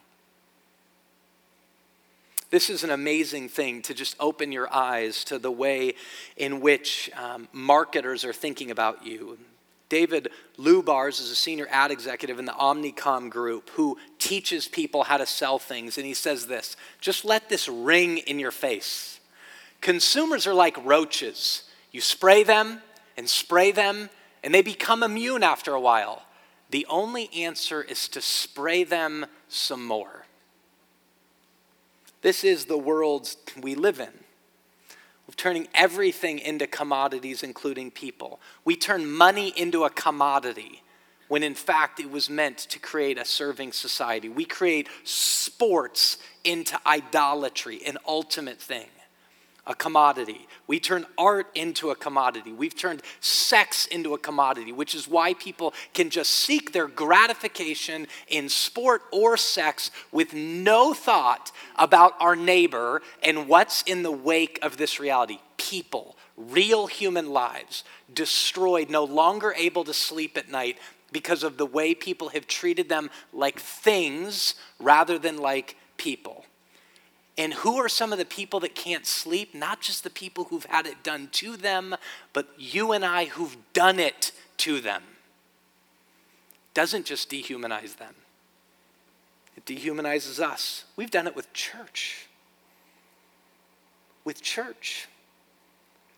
This 2.50 2.68
is 2.68 2.82
an 2.82 2.90
amazing 2.90 3.48
thing 3.48 3.80
to 3.82 3.94
just 3.94 4.16
open 4.18 4.50
your 4.50 4.72
eyes 4.74 5.22
to 5.24 5.38
the 5.38 5.52
way 5.52 5.94
in 6.36 6.60
which 6.60 7.08
um, 7.16 7.48
marketers 7.52 8.24
are 8.24 8.32
thinking 8.32 8.72
about 8.72 9.06
you. 9.06 9.38
David 9.88 10.30
Lubars 10.58 11.20
is 11.20 11.30
a 11.30 11.36
senior 11.36 11.68
ad 11.70 11.92
executive 11.92 12.40
in 12.40 12.44
the 12.46 12.52
Omnicom 12.52 13.30
group 13.30 13.70
who 13.70 13.98
teaches 14.18 14.66
people 14.66 15.04
how 15.04 15.16
to 15.16 15.26
sell 15.26 15.60
things. 15.60 15.96
And 15.96 16.06
he 16.06 16.14
says 16.14 16.48
this 16.48 16.76
just 17.00 17.24
let 17.24 17.48
this 17.48 17.68
ring 17.68 18.18
in 18.18 18.40
your 18.40 18.50
face. 18.50 19.19
Consumers 19.80 20.46
are 20.46 20.54
like 20.54 20.84
roaches. 20.84 21.64
You 21.90 22.00
spray 22.00 22.42
them 22.42 22.82
and 23.16 23.28
spray 23.28 23.72
them, 23.72 24.10
and 24.44 24.54
they 24.54 24.62
become 24.62 25.02
immune 25.02 25.42
after 25.42 25.74
a 25.74 25.80
while. 25.80 26.22
The 26.70 26.86
only 26.88 27.30
answer 27.34 27.82
is 27.82 28.08
to 28.08 28.20
spray 28.20 28.84
them 28.84 29.26
some 29.48 29.84
more. 29.84 30.26
This 32.22 32.44
is 32.44 32.66
the 32.66 32.78
world 32.78 33.34
we 33.60 33.74
live 33.74 33.98
in. 33.98 34.12
We're 35.26 35.34
turning 35.36 35.68
everything 35.74 36.38
into 36.38 36.66
commodities, 36.66 37.42
including 37.42 37.90
people. 37.92 38.40
We 38.64 38.76
turn 38.76 39.10
money 39.10 39.52
into 39.56 39.84
a 39.84 39.90
commodity 39.90 40.82
when 41.28 41.42
in 41.44 41.54
fact 41.54 42.00
it 42.00 42.10
was 42.10 42.28
meant 42.28 42.58
to 42.58 42.80
create 42.80 43.16
a 43.16 43.24
serving 43.24 43.72
society. 43.72 44.28
We 44.28 44.44
create 44.44 44.88
sports 45.04 46.18
into 46.42 46.78
idolatry, 46.84 47.80
an 47.86 47.98
ultimate 48.06 48.60
thing 48.60 48.88
a 49.70 49.74
commodity. 49.76 50.48
We 50.66 50.80
turn 50.80 51.06
art 51.16 51.46
into 51.54 51.90
a 51.90 51.94
commodity. 51.94 52.52
We've 52.52 52.74
turned 52.74 53.02
sex 53.20 53.86
into 53.86 54.14
a 54.14 54.18
commodity, 54.18 54.72
which 54.72 54.96
is 54.96 55.06
why 55.06 55.34
people 55.34 55.72
can 55.94 56.10
just 56.10 56.30
seek 56.30 56.72
their 56.72 56.88
gratification 56.88 58.08
in 58.26 58.48
sport 58.48 59.02
or 59.12 59.36
sex 59.36 59.92
with 60.10 60.34
no 60.34 60.92
thought 60.92 61.52
about 61.76 62.14
our 62.18 62.34
neighbor 62.34 63.00
and 63.22 63.46
what's 63.46 63.82
in 63.82 64.02
the 64.02 64.10
wake 64.10 64.58
of 64.60 64.76
this 64.76 64.98
reality. 64.98 65.38
People, 65.56 66.16
real 66.36 66.88
human 66.88 67.30
lives, 67.30 67.84
destroyed, 68.12 68.90
no 68.90 69.04
longer 69.04 69.54
able 69.56 69.84
to 69.84 69.94
sleep 69.94 70.36
at 70.36 70.50
night 70.50 70.78
because 71.12 71.44
of 71.44 71.58
the 71.58 71.66
way 71.66 71.94
people 71.94 72.30
have 72.30 72.48
treated 72.48 72.88
them 72.88 73.08
like 73.32 73.60
things 73.60 74.56
rather 74.80 75.16
than 75.16 75.38
like 75.38 75.76
people. 75.96 76.44
And 77.40 77.54
who 77.54 77.78
are 77.78 77.88
some 77.88 78.12
of 78.12 78.18
the 78.18 78.26
people 78.26 78.60
that 78.60 78.74
can't 78.74 79.06
sleep? 79.06 79.54
Not 79.54 79.80
just 79.80 80.04
the 80.04 80.10
people 80.10 80.44
who've 80.44 80.66
had 80.66 80.86
it 80.86 81.02
done 81.02 81.30
to 81.32 81.56
them, 81.56 81.96
but 82.34 82.48
you 82.58 82.92
and 82.92 83.02
I 83.02 83.24
who've 83.24 83.56
done 83.72 83.98
it 83.98 84.32
to 84.58 84.78
them. 84.78 85.02
Doesn't 86.74 87.06
just 87.06 87.30
dehumanize 87.30 87.96
them, 87.96 88.14
it 89.56 89.64
dehumanizes 89.64 90.38
us. 90.38 90.84
We've 90.96 91.10
done 91.10 91.26
it 91.26 91.34
with 91.34 91.50
church. 91.54 92.26
With 94.22 94.42
church. 94.42 95.08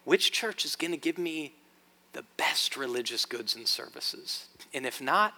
Which 0.04 0.32
church 0.32 0.64
is 0.64 0.74
going 0.74 0.90
to 0.90 0.96
give 0.96 1.18
me 1.18 1.52
the 2.14 2.24
best 2.36 2.76
religious 2.76 3.26
goods 3.26 3.54
and 3.54 3.68
services? 3.68 4.48
And 4.74 4.84
if 4.84 5.00
not, 5.00 5.34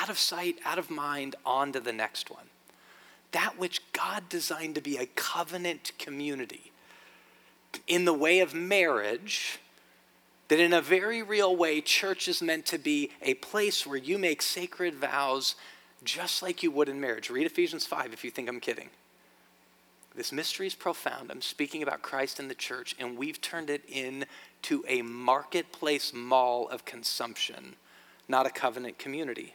out 0.00 0.08
of 0.08 0.18
sight, 0.18 0.60
out 0.64 0.78
of 0.78 0.88
mind, 0.88 1.36
on 1.44 1.72
to 1.72 1.80
the 1.80 1.92
next 1.92 2.30
one 2.30 2.46
that 3.36 3.58
which 3.58 3.82
God 3.92 4.30
designed 4.30 4.76
to 4.76 4.80
be 4.80 4.96
a 4.96 5.04
covenant 5.04 5.92
community 5.98 6.72
in 7.86 8.06
the 8.06 8.14
way 8.14 8.40
of 8.40 8.54
marriage, 8.54 9.58
that 10.48 10.58
in 10.58 10.72
a 10.72 10.80
very 10.80 11.22
real 11.22 11.54
way, 11.54 11.82
church 11.82 12.28
is 12.28 12.40
meant 12.40 12.64
to 12.64 12.78
be 12.78 13.10
a 13.20 13.34
place 13.34 13.86
where 13.86 13.98
you 13.98 14.16
make 14.16 14.40
sacred 14.40 14.94
vows 14.94 15.54
just 16.02 16.42
like 16.42 16.62
you 16.62 16.70
would 16.70 16.88
in 16.88 16.98
marriage. 16.98 17.28
Read 17.28 17.44
Ephesians 17.44 17.84
5 17.84 18.14
if 18.14 18.24
you 18.24 18.30
think 18.30 18.48
I'm 18.48 18.58
kidding. 18.58 18.88
This 20.14 20.32
mystery 20.32 20.66
is 20.66 20.74
profound. 20.74 21.30
I'm 21.30 21.42
speaking 21.42 21.82
about 21.82 22.00
Christ 22.00 22.40
and 22.40 22.48
the 22.48 22.54
church, 22.54 22.96
and 22.98 23.18
we've 23.18 23.42
turned 23.42 23.68
it 23.68 23.82
into 23.86 24.82
a 24.88 25.02
marketplace 25.02 26.14
mall 26.14 26.68
of 26.68 26.86
consumption, 26.86 27.76
not 28.28 28.46
a 28.46 28.50
covenant 28.50 28.98
community. 28.98 29.54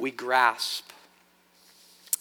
We 0.00 0.10
grasp 0.10 0.90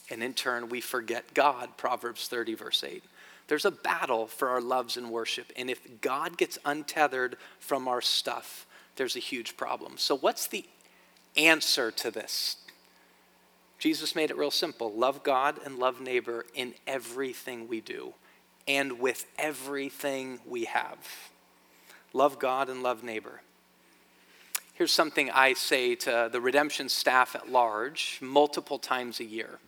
and 0.10 0.24
in 0.24 0.34
turn, 0.34 0.70
we 0.70 0.82
forget 0.82 1.34
God, 1.34 1.78
Proverbs 1.78 2.28
30, 2.28 2.56
verse 2.56 2.84
8. 2.84 3.04
There's 3.48 3.66
a 3.66 3.72
battle 3.72 4.28
for 4.28 4.50
our 4.50 4.62
loves 4.62 4.96
and 4.96 5.10
worship. 5.10 5.52
And 5.56 5.70
if 5.70 6.02
God 6.02 6.38
gets 6.38 6.58
untethered 6.66 7.38
from 7.60 7.88
our 7.88 8.02
stuff, 8.02 8.68
there's 8.96 9.16
a 9.16 9.20
huge 9.20 9.58
problem. 9.58 9.98
So, 9.98 10.16
what's 10.16 10.48
the 10.48 10.66
answer 11.36 11.90
to 11.92 12.12
this? 12.12 12.58
Jesus 13.80 14.14
made 14.14 14.30
it 14.30 14.38
real 14.38 14.52
simple 14.52 14.92
love 14.92 15.24
God 15.24 15.60
and 15.66 15.80
love 15.80 16.02
neighbor 16.02 16.46
in 16.54 16.76
everything 16.86 17.68
we 17.68 17.82
do 17.82 18.14
and 18.68 19.00
with 19.00 19.26
everything 19.38 20.40
we 20.46 20.66
have. 20.66 20.98
Love 22.14 22.40
God 22.40 22.70
and 22.70 22.84
love 22.84 23.04
neighbor. 23.04 23.42
Here's 24.74 24.92
something 24.92 25.30
I 25.32 25.54
say 25.54 25.96
to 25.96 26.30
the 26.32 26.40
redemption 26.40 26.88
staff 26.88 27.36
at 27.36 27.50
large 27.52 28.20
multiple 28.22 28.80
times 28.80 29.20
a 29.20 29.26
year. 29.26 29.60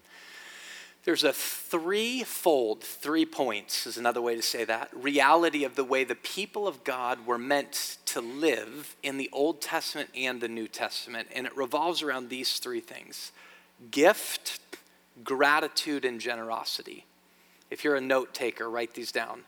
There's 1.04 1.24
a 1.24 1.34
threefold, 1.34 2.84
three 2.84 3.26
points 3.26 3.88
is 3.88 3.98
another 3.98 4.22
way 4.22 4.36
to 4.36 4.42
say 4.42 4.66
that, 4.66 4.90
reality 4.94 5.64
of 5.64 5.76
the 5.76 5.84
way 5.84 6.04
the 6.04 6.16
people 6.16 6.68
of 6.68 6.84
God 6.84 7.26
were 7.26 7.40
meant 7.40 7.98
to 8.06 8.22
live 8.22 8.96
in 9.02 9.18
the 9.18 9.30
Old 9.34 9.62
Testament 9.62 10.10
and 10.16 10.40
the 10.40 10.48
New 10.48 10.68
Testament. 10.68 11.28
And 11.34 11.48
it 11.48 11.58
revolves 11.58 12.04
around 12.04 12.30
these 12.30 12.60
three 12.60 12.82
things 12.82 13.32
gift, 13.90 14.60
gratitude, 15.24 16.06
and 16.06 16.22
generosity. 16.22 17.06
If 17.72 17.84
you're 17.84 17.96
a 17.96 18.02
note 18.02 18.36
taker, 18.36 18.70
write 18.70 18.94
these 18.94 19.12
down 19.12 19.42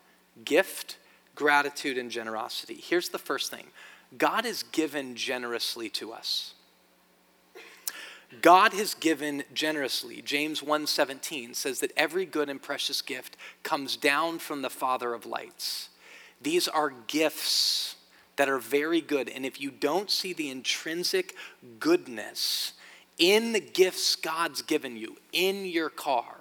gift, 0.44 0.96
gratitude, 1.36 1.98
and 1.98 2.10
generosity. 2.10 2.74
Here's 2.82 3.10
the 3.10 3.18
first 3.18 3.50
thing 3.50 3.66
God 4.18 4.44
has 4.44 4.64
given 4.64 5.14
generously 5.14 5.88
to 5.90 6.12
us. 6.12 6.54
God 8.42 8.72
has 8.72 8.94
given 8.94 9.44
generously. 9.52 10.22
James 10.22 10.62
1:17 10.62 11.54
says 11.54 11.80
that 11.80 11.92
every 11.96 12.26
good 12.26 12.48
and 12.48 12.62
precious 12.62 13.02
gift 13.02 13.36
comes 13.62 13.96
down 13.96 14.38
from 14.38 14.62
the 14.62 14.70
Father 14.70 15.14
of 15.14 15.26
lights. 15.26 15.88
These 16.40 16.68
are 16.68 16.90
gifts 16.90 17.96
that 18.36 18.48
are 18.48 18.58
very 18.58 19.00
good 19.00 19.28
and 19.28 19.46
if 19.46 19.60
you 19.60 19.70
don't 19.70 20.10
see 20.10 20.32
the 20.32 20.50
intrinsic 20.50 21.34
goodness 21.78 22.72
in 23.18 23.52
the 23.52 23.60
gifts 23.60 24.16
God's 24.16 24.62
given 24.62 24.96
you, 24.96 25.16
in 25.32 25.64
your 25.64 25.88
car, 25.88 26.36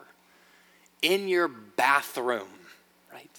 in 1.02 1.28
your 1.28 1.48
bathroom, 1.48 2.48
right? 3.12 3.30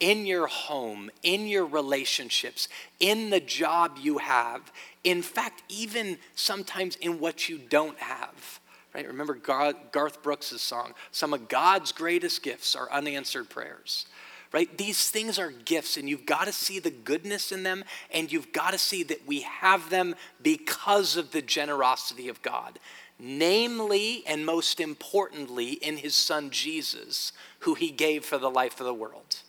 In 0.00 0.26
your 0.26 0.46
home, 0.46 1.10
in 1.22 1.46
your 1.46 1.66
relationships, 1.66 2.68
in 2.98 3.30
the 3.30 3.40
job 3.40 3.98
you 4.00 4.18
have, 4.18 4.72
in 5.04 5.22
fact, 5.22 5.62
even 5.68 6.18
sometimes 6.34 6.96
in 6.96 7.20
what 7.20 7.48
you 7.48 7.58
don't 7.58 7.98
have. 7.98 8.60
Right? 8.94 9.06
Remember 9.06 9.34
Garth 9.34 10.22
Brooks' 10.22 10.60
song, 10.60 10.94
some 11.12 11.32
of 11.32 11.48
God's 11.48 11.92
greatest 11.92 12.42
gifts 12.42 12.74
are 12.74 12.90
unanswered 12.90 13.48
prayers. 13.48 14.06
Right? 14.52 14.76
These 14.76 15.10
things 15.10 15.38
are 15.38 15.52
gifts, 15.52 15.96
and 15.96 16.08
you've 16.08 16.26
got 16.26 16.46
to 16.46 16.52
see 16.52 16.80
the 16.80 16.90
goodness 16.90 17.52
in 17.52 17.62
them, 17.62 17.84
and 18.10 18.32
you've 18.32 18.52
got 18.52 18.72
to 18.72 18.78
see 18.78 19.04
that 19.04 19.24
we 19.24 19.42
have 19.42 19.90
them 19.90 20.16
because 20.42 21.16
of 21.16 21.30
the 21.30 21.40
generosity 21.40 22.28
of 22.28 22.42
God. 22.42 22.80
Namely, 23.16 24.24
and 24.26 24.44
most 24.44 24.80
importantly, 24.80 25.74
in 25.74 25.98
his 25.98 26.16
son 26.16 26.50
Jesus, 26.50 27.32
who 27.60 27.74
he 27.74 27.92
gave 27.92 28.24
for 28.24 28.38
the 28.38 28.50
life 28.50 28.80
of 28.80 28.86
the 28.86 28.94
world. 28.94 29.42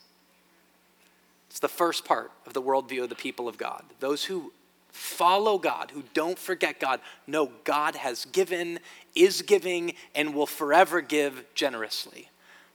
It's 1.51 1.59
the 1.59 1.67
first 1.67 2.05
part 2.05 2.31
of 2.47 2.53
the 2.53 2.61
worldview 2.61 3.03
of 3.03 3.09
the 3.09 3.15
people 3.15 3.49
of 3.49 3.57
God. 3.57 3.83
Those 3.99 4.23
who 4.23 4.53
follow 4.93 5.57
God, 5.57 5.91
who 5.91 6.03
don't 6.13 6.39
forget 6.39 6.79
God, 6.79 7.01
know 7.27 7.51
God 7.65 7.97
has 7.97 8.23
given, 8.23 8.79
is 9.15 9.41
giving, 9.41 9.95
and 10.15 10.33
will 10.33 10.45
forever 10.45 11.01
give 11.01 11.43
generously. 11.53 12.29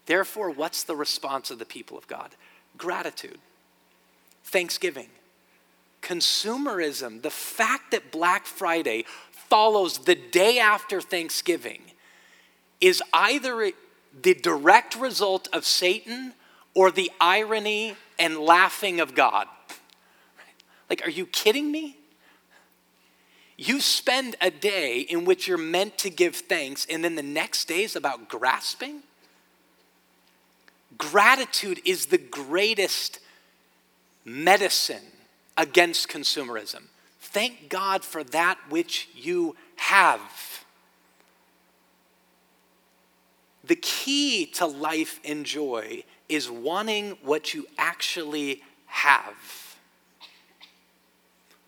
Therefore, 0.04 0.50
what's 0.50 0.82
the 0.82 0.94
response 0.94 1.50
of 1.50 1.58
the 1.58 1.64
people 1.64 1.96
of 1.96 2.06
God? 2.06 2.34
Gratitude, 2.76 3.38
thanksgiving, 4.44 5.08
consumerism, 6.02 7.22
the 7.22 7.30
fact 7.30 7.92
that 7.92 8.12
Black 8.12 8.44
Friday 8.44 9.06
follows 9.30 10.00
the 10.00 10.14
day 10.16 10.58
after 10.58 11.00
Thanksgiving 11.00 11.80
is 12.82 13.02
either 13.14 13.72
the 14.20 14.34
direct 14.34 14.96
result 14.96 15.48
of 15.54 15.64
Satan 15.64 16.34
or 16.76 16.90
the 16.90 17.10
irony 17.18 17.96
and 18.18 18.38
laughing 18.38 19.00
of 19.00 19.14
God. 19.14 19.48
Like, 20.90 21.04
are 21.04 21.10
you 21.10 21.24
kidding 21.26 21.72
me? 21.72 21.96
You 23.56 23.80
spend 23.80 24.36
a 24.42 24.50
day 24.50 25.00
in 25.00 25.24
which 25.24 25.48
you're 25.48 25.56
meant 25.56 25.96
to 25.98 26.10
give 26.10 26.36
thanks, 26.36 26.86
and 26.88 27.02
then 27.02 27.14
the 27.14 27.22
next 27.22 27.66
day 27.66 27.82
is 27.82 27.96
about 27.96 28.28
grasping? 28.28 29.02
Gratitude 30.98 31.80
is 31.86 32.06
the 32.06 32.18
greatest 32.18 33.20
medicine 34.26 35.02
against 35.56 36.10
consumerism. 36.10 36.82
Thank 37.20 37.70
God 37.70 38.04
for 38.04 38.22
that 38.22 38.58
which 38.68 39.08
you 39.14 39.56
have. 39.76 40.20
The 43.64 43.76
key 43.76 44.44
to 44.54 44.66
life 44.66 45.20
and 45.24 45.46
joy 45.46 46.04
is 46.28 46.50
wanting 46.50 47.16
what 47.22 47.54
you 47.54 47.66
actually 47.78 48.62
have 48.86 49.66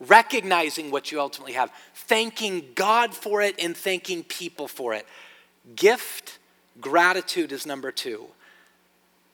recognizing 0.00 0.90
what 0.90 1.10
you 1.10 1.20
ultimately 1.20 1.54
have, 1.54 1.72
thanking 1.94 2.64
God 2.74 3.14
for 3.14 3.42
it, 3.42 3.56
and 3.58 3.76
thanking 3.76 4.22
people 4.22 4.68
for 4.68 4.94
it. 4.94 5.06
Gift, 5.74 6.38
gratitude 6.80 7.52
is 7.52 7.66
number 7.66 7.90
two. 7.90 8.26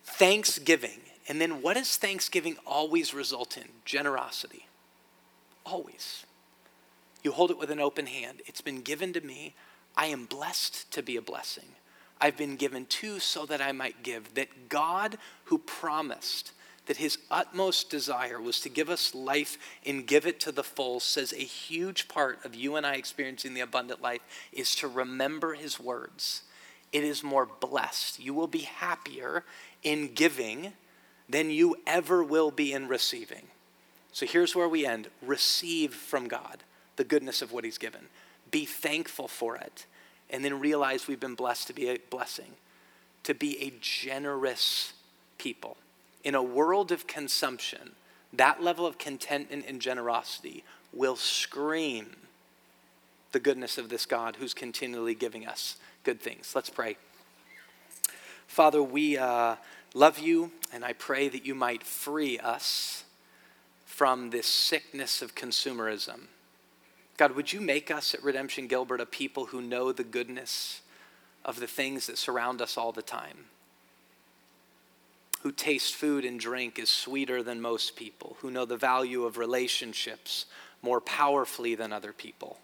Thanksgiving. 0.04 1.00
And 1.28 1.40
then 1.40 1.62
what 1.62 1.74
does 1.74 1.96
thanksgiving 1.96 2.56
always 2.66 3.14
result 3.14 3.56
in? 3.56 3.64
Generosity. 3.84 4.66
Always. 5.64 6.26
You 7.22 7.32
hold 7.32 7.50
it 7.50 7.58
with 7.58 7.70
an 7.70 7.80
open 7.80 8.06
hand. 8.06 8.42
It's 8.46 8.60
been 8.60 8.82
given 8.82 9.12
to 9.14 9.20
me. 9.20 9.54
I 9.96 10.06
am 10.06 10.26
blessed 10.26 10.90
to 10.92 11.02
be 11.02 11.16
a 11.16 11.22
blessing. 11.22 11.68
I've 12.20 12.37
been 12.37 12.57
given 12.57 12.87
to 12.87 13.18
so 13.18 13.46
that 13.46 13.61
I 13.61 13.72
might 13.72 14.03
give. 14.03 14.35
That 14.35 14.68
God, 14.68 15.18
who 15.44 15.59
promised 15.59 16.53
that 16.87 16.96
his 16.98 17.18
utmost 17.31 17.90
desire 17.90 18.40
was 18.40 18.61
to 18.61 18.68
give 18.68 18.90
us 18.90 19.14
life 19.14 19.57
and 19.87 20.07
give 20.07 20.27
it 20.27 20.38
to 20.40 20.53
the 20.53 20.64
full, 20.64 21.00
says 21.00 21.33
a 21.33 21.37
huge 21.37 22.09
part 22.09 22.44
of 22.44 22.55
you 22.55 22.77
and 22.77 22.85
I 22.85 22.94
experiencing 22.94 23.55
the 23.55 23.61
abundant 23.61 24.03
life 24.03 24.20
is 24.53 24.74
to 24.77 24.88
remember 24.88 25.55
his 25.55 25.81
words. 25.81 26.42
It 26.92 27.03
is 27.03 27.22
more 27.22 27.48
blessed. 27.61 28.20
You 28.20 28.35
will 28.35 28.46
be 28.46 28.61
happier 28.61 29.44
in 29.83 30.14
giving 30.14 30.74
than 31.29 31.50
you 31.50 31.77
ever 31.87 32.22
will 32.22 32.50
be 32.50 32.72
in 32.72 32.87
receiving. 32.87 33.48
So 34.12 34.27
here's 34.27 34.55
where 34.55 34.68
we 34.68 34.87
end 34.87 35.09
receive 35.22 35.94
from 35.94 36.29
God 36.29 36.62
the 36.96 37.05
goodness 37.05 37.42
of 37.42 37.50
what 37.50 37.64
he's 37.64 37.79
given, 37.79 38.03
be 38.53 38.64
thankful 38.64 39.27
for 39.27 39.57
it, 39.57 39.87
and 40.30 40.44
then 40.44 40.60
realize 40.60 41.06
we've 41.06 41.20
been 41.20 41.34
blessed 41.34 41.66
to 41.68 41.72
be 41.72 41.88
a 41.88 41.98
blessing, 42.10 42.52
to 43.24 43.34
be 43.34 43.60
a 43.62 43.72
generous 43.80 44.92
people 45.38 45.76
in 46.24 46.34
a 46.34 46.42
world 46.42 46.90
of 46.90 47.06
consumption, 47.06 47.92
that 48.32 48.62
level 48.62 48.87
of 48.87 48.98
contentment 48.98 49.66
and 49.68 49.80
generosity 49.80 50.64
will 50.92 51.16
scream 51.16 52.16
the 53.32 53.38
goodness 53.38 53.78
of 53.78 53.90
this 53.90 54.06
God 54.06 54.37
who's 54.37 54.54
continually 54.54 55.14
giving 55.14 55.46
us 55.46 55.76
good 56.02 56.20
things. 56.20 56.52
Let's 56.54 56.70
pray. 56.70 56.96
Father, 58.46 58.82
we 58.82 59.18
uh, 59.18 59.56
love 59.92 60.18
you, 60.18 60.50
and 60.72 60.84
I 60.84 60.94
pray 60.94 61.28
that 61.28 61.44
you 61.44 61.54
might 61.54 61.82
free 61.82 62.38
us 62.38 63.04
from 63.84 64.30
this 64.30 64.46
sickness 64.46 65.20
of 65.20 65.34
consumerism. 65.34 66.22
God, 67.16 67.33
would 67.33 67.53
you 67.53 67.61
make 67.61 67.90
us 67.90 68.14
at 68.14 68.22
Redemption 68.24 68.66
Gilbert 68.66 69.00
a 69.00 69.07
people 69.07 69.46
who 69.46 69.62
know 69.62 69.92
the 69.92 70.05
goodness 70.05 70.81
of 71.44 71.61
the 71.61 71.66
things 71.66 72.07
that 72.07 72.18
surround 72.18 72.61
us 72.61 72.77
all 72.77 72.92
the 72.92 73.03
time? 73.03 73.46
who 75.44 75.53
taste 75.53 75.94
food 75.94 76.24
and 76.24 76.40
drink 76.40 76.79
is 76.79 76.88
sweeter 76.88 77.42
than 77.42 77.61
most 77.61 77.96
people, 77.96 78.38
who 78.40 78.50
know 78.50 78.64
the 78.64 78.79
value 78.79 79.24
of 79.24 79.37
relationships 79.37 80.46
more 80.81 81.03
powerfully 81.03 81.74
than 81.74 81.92
other 81.92 82.14
people. 82.14 82.57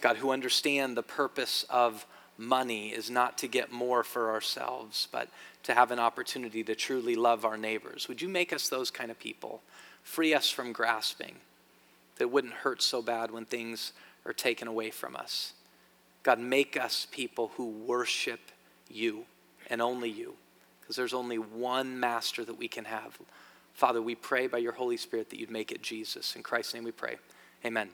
God, 0.00 0.16
who 0.16 0.30
understand 0.30 0.96
the 0.96 1.02
purpose 1.02 1.66
of 1.68 2.06
money 2.38 2.90
is 2.90 3.10
not 3.10 3.36
to 3.38 3.48
get 3.48 3.72
more 3.72 4.04
for 4.04 4.30
ourselves, 4.30 5.08
but 5.10 5.28
to 5.64 5.74
have 5.74 5.90
an 5.90 5.98
opportunity 5.98 6.62
to 6.62 6.76
truly 6.76 7.16
love 7.16 7.44
our 7.44 7.56
neighbors. 7.56 8.06
Would 8.06 8.22
you 8.22 8.28
make 8.28 8.52
us 8.52 8.68
those 8.68 8.92
kind 8.92 9.10
of 9.10 9.18
people? 9.18 9.60
Free 10.04 10.32
us 10.34 10.48
from 10.48 10.70
grasping 10.70 11.34
that 12.22 12.28
wouldn't 12.28 12.52
hurt 12.52 12.80
so 12.80 13.02
bad 13.02 13.32
when 13.32 13.44
things 13.44 13.92
are 14.24 14.32
taken 14.32 14.68
away 14.68 14.90
from 14.90 15.16
us. 15.16 15.54
God, 16.22 16.38
make 16.38 16.76
us 16.76 17.08
people 17.10 17.50
who 17.56 17.66
worship 17.66 18.38
you 18.88 19.24
and 19.68 19.82
only 19.82 20.08
you 20.08 20.34
because 20.80 20.94
there's 20.94 21.14
only 21.14 21.38
one 21.38 21.98
master 21.98 22.44
that 22.44 22.56
we 22.56 22.68
can 22.68 22.84
have. 22.84 23.18
Father, 23.74 24.00
we 24.00 24.14
pray 24.14 24.46
by 24.46 24.58
your 24.58 24.72
Holy 24.72 24.96
Spirit 24.96 25.30
that 25.30 25.40
you'd 25.40 25.50
make 25.50 25.72
it 25.72 25.82
Jesus. 25.82 26.36
In 26.36 26.44
Christ's 26.44 26.74
name 26.74 26.84
we 26.84 26.92
pray. 26.92 27.16
Amen. 27.64 27.88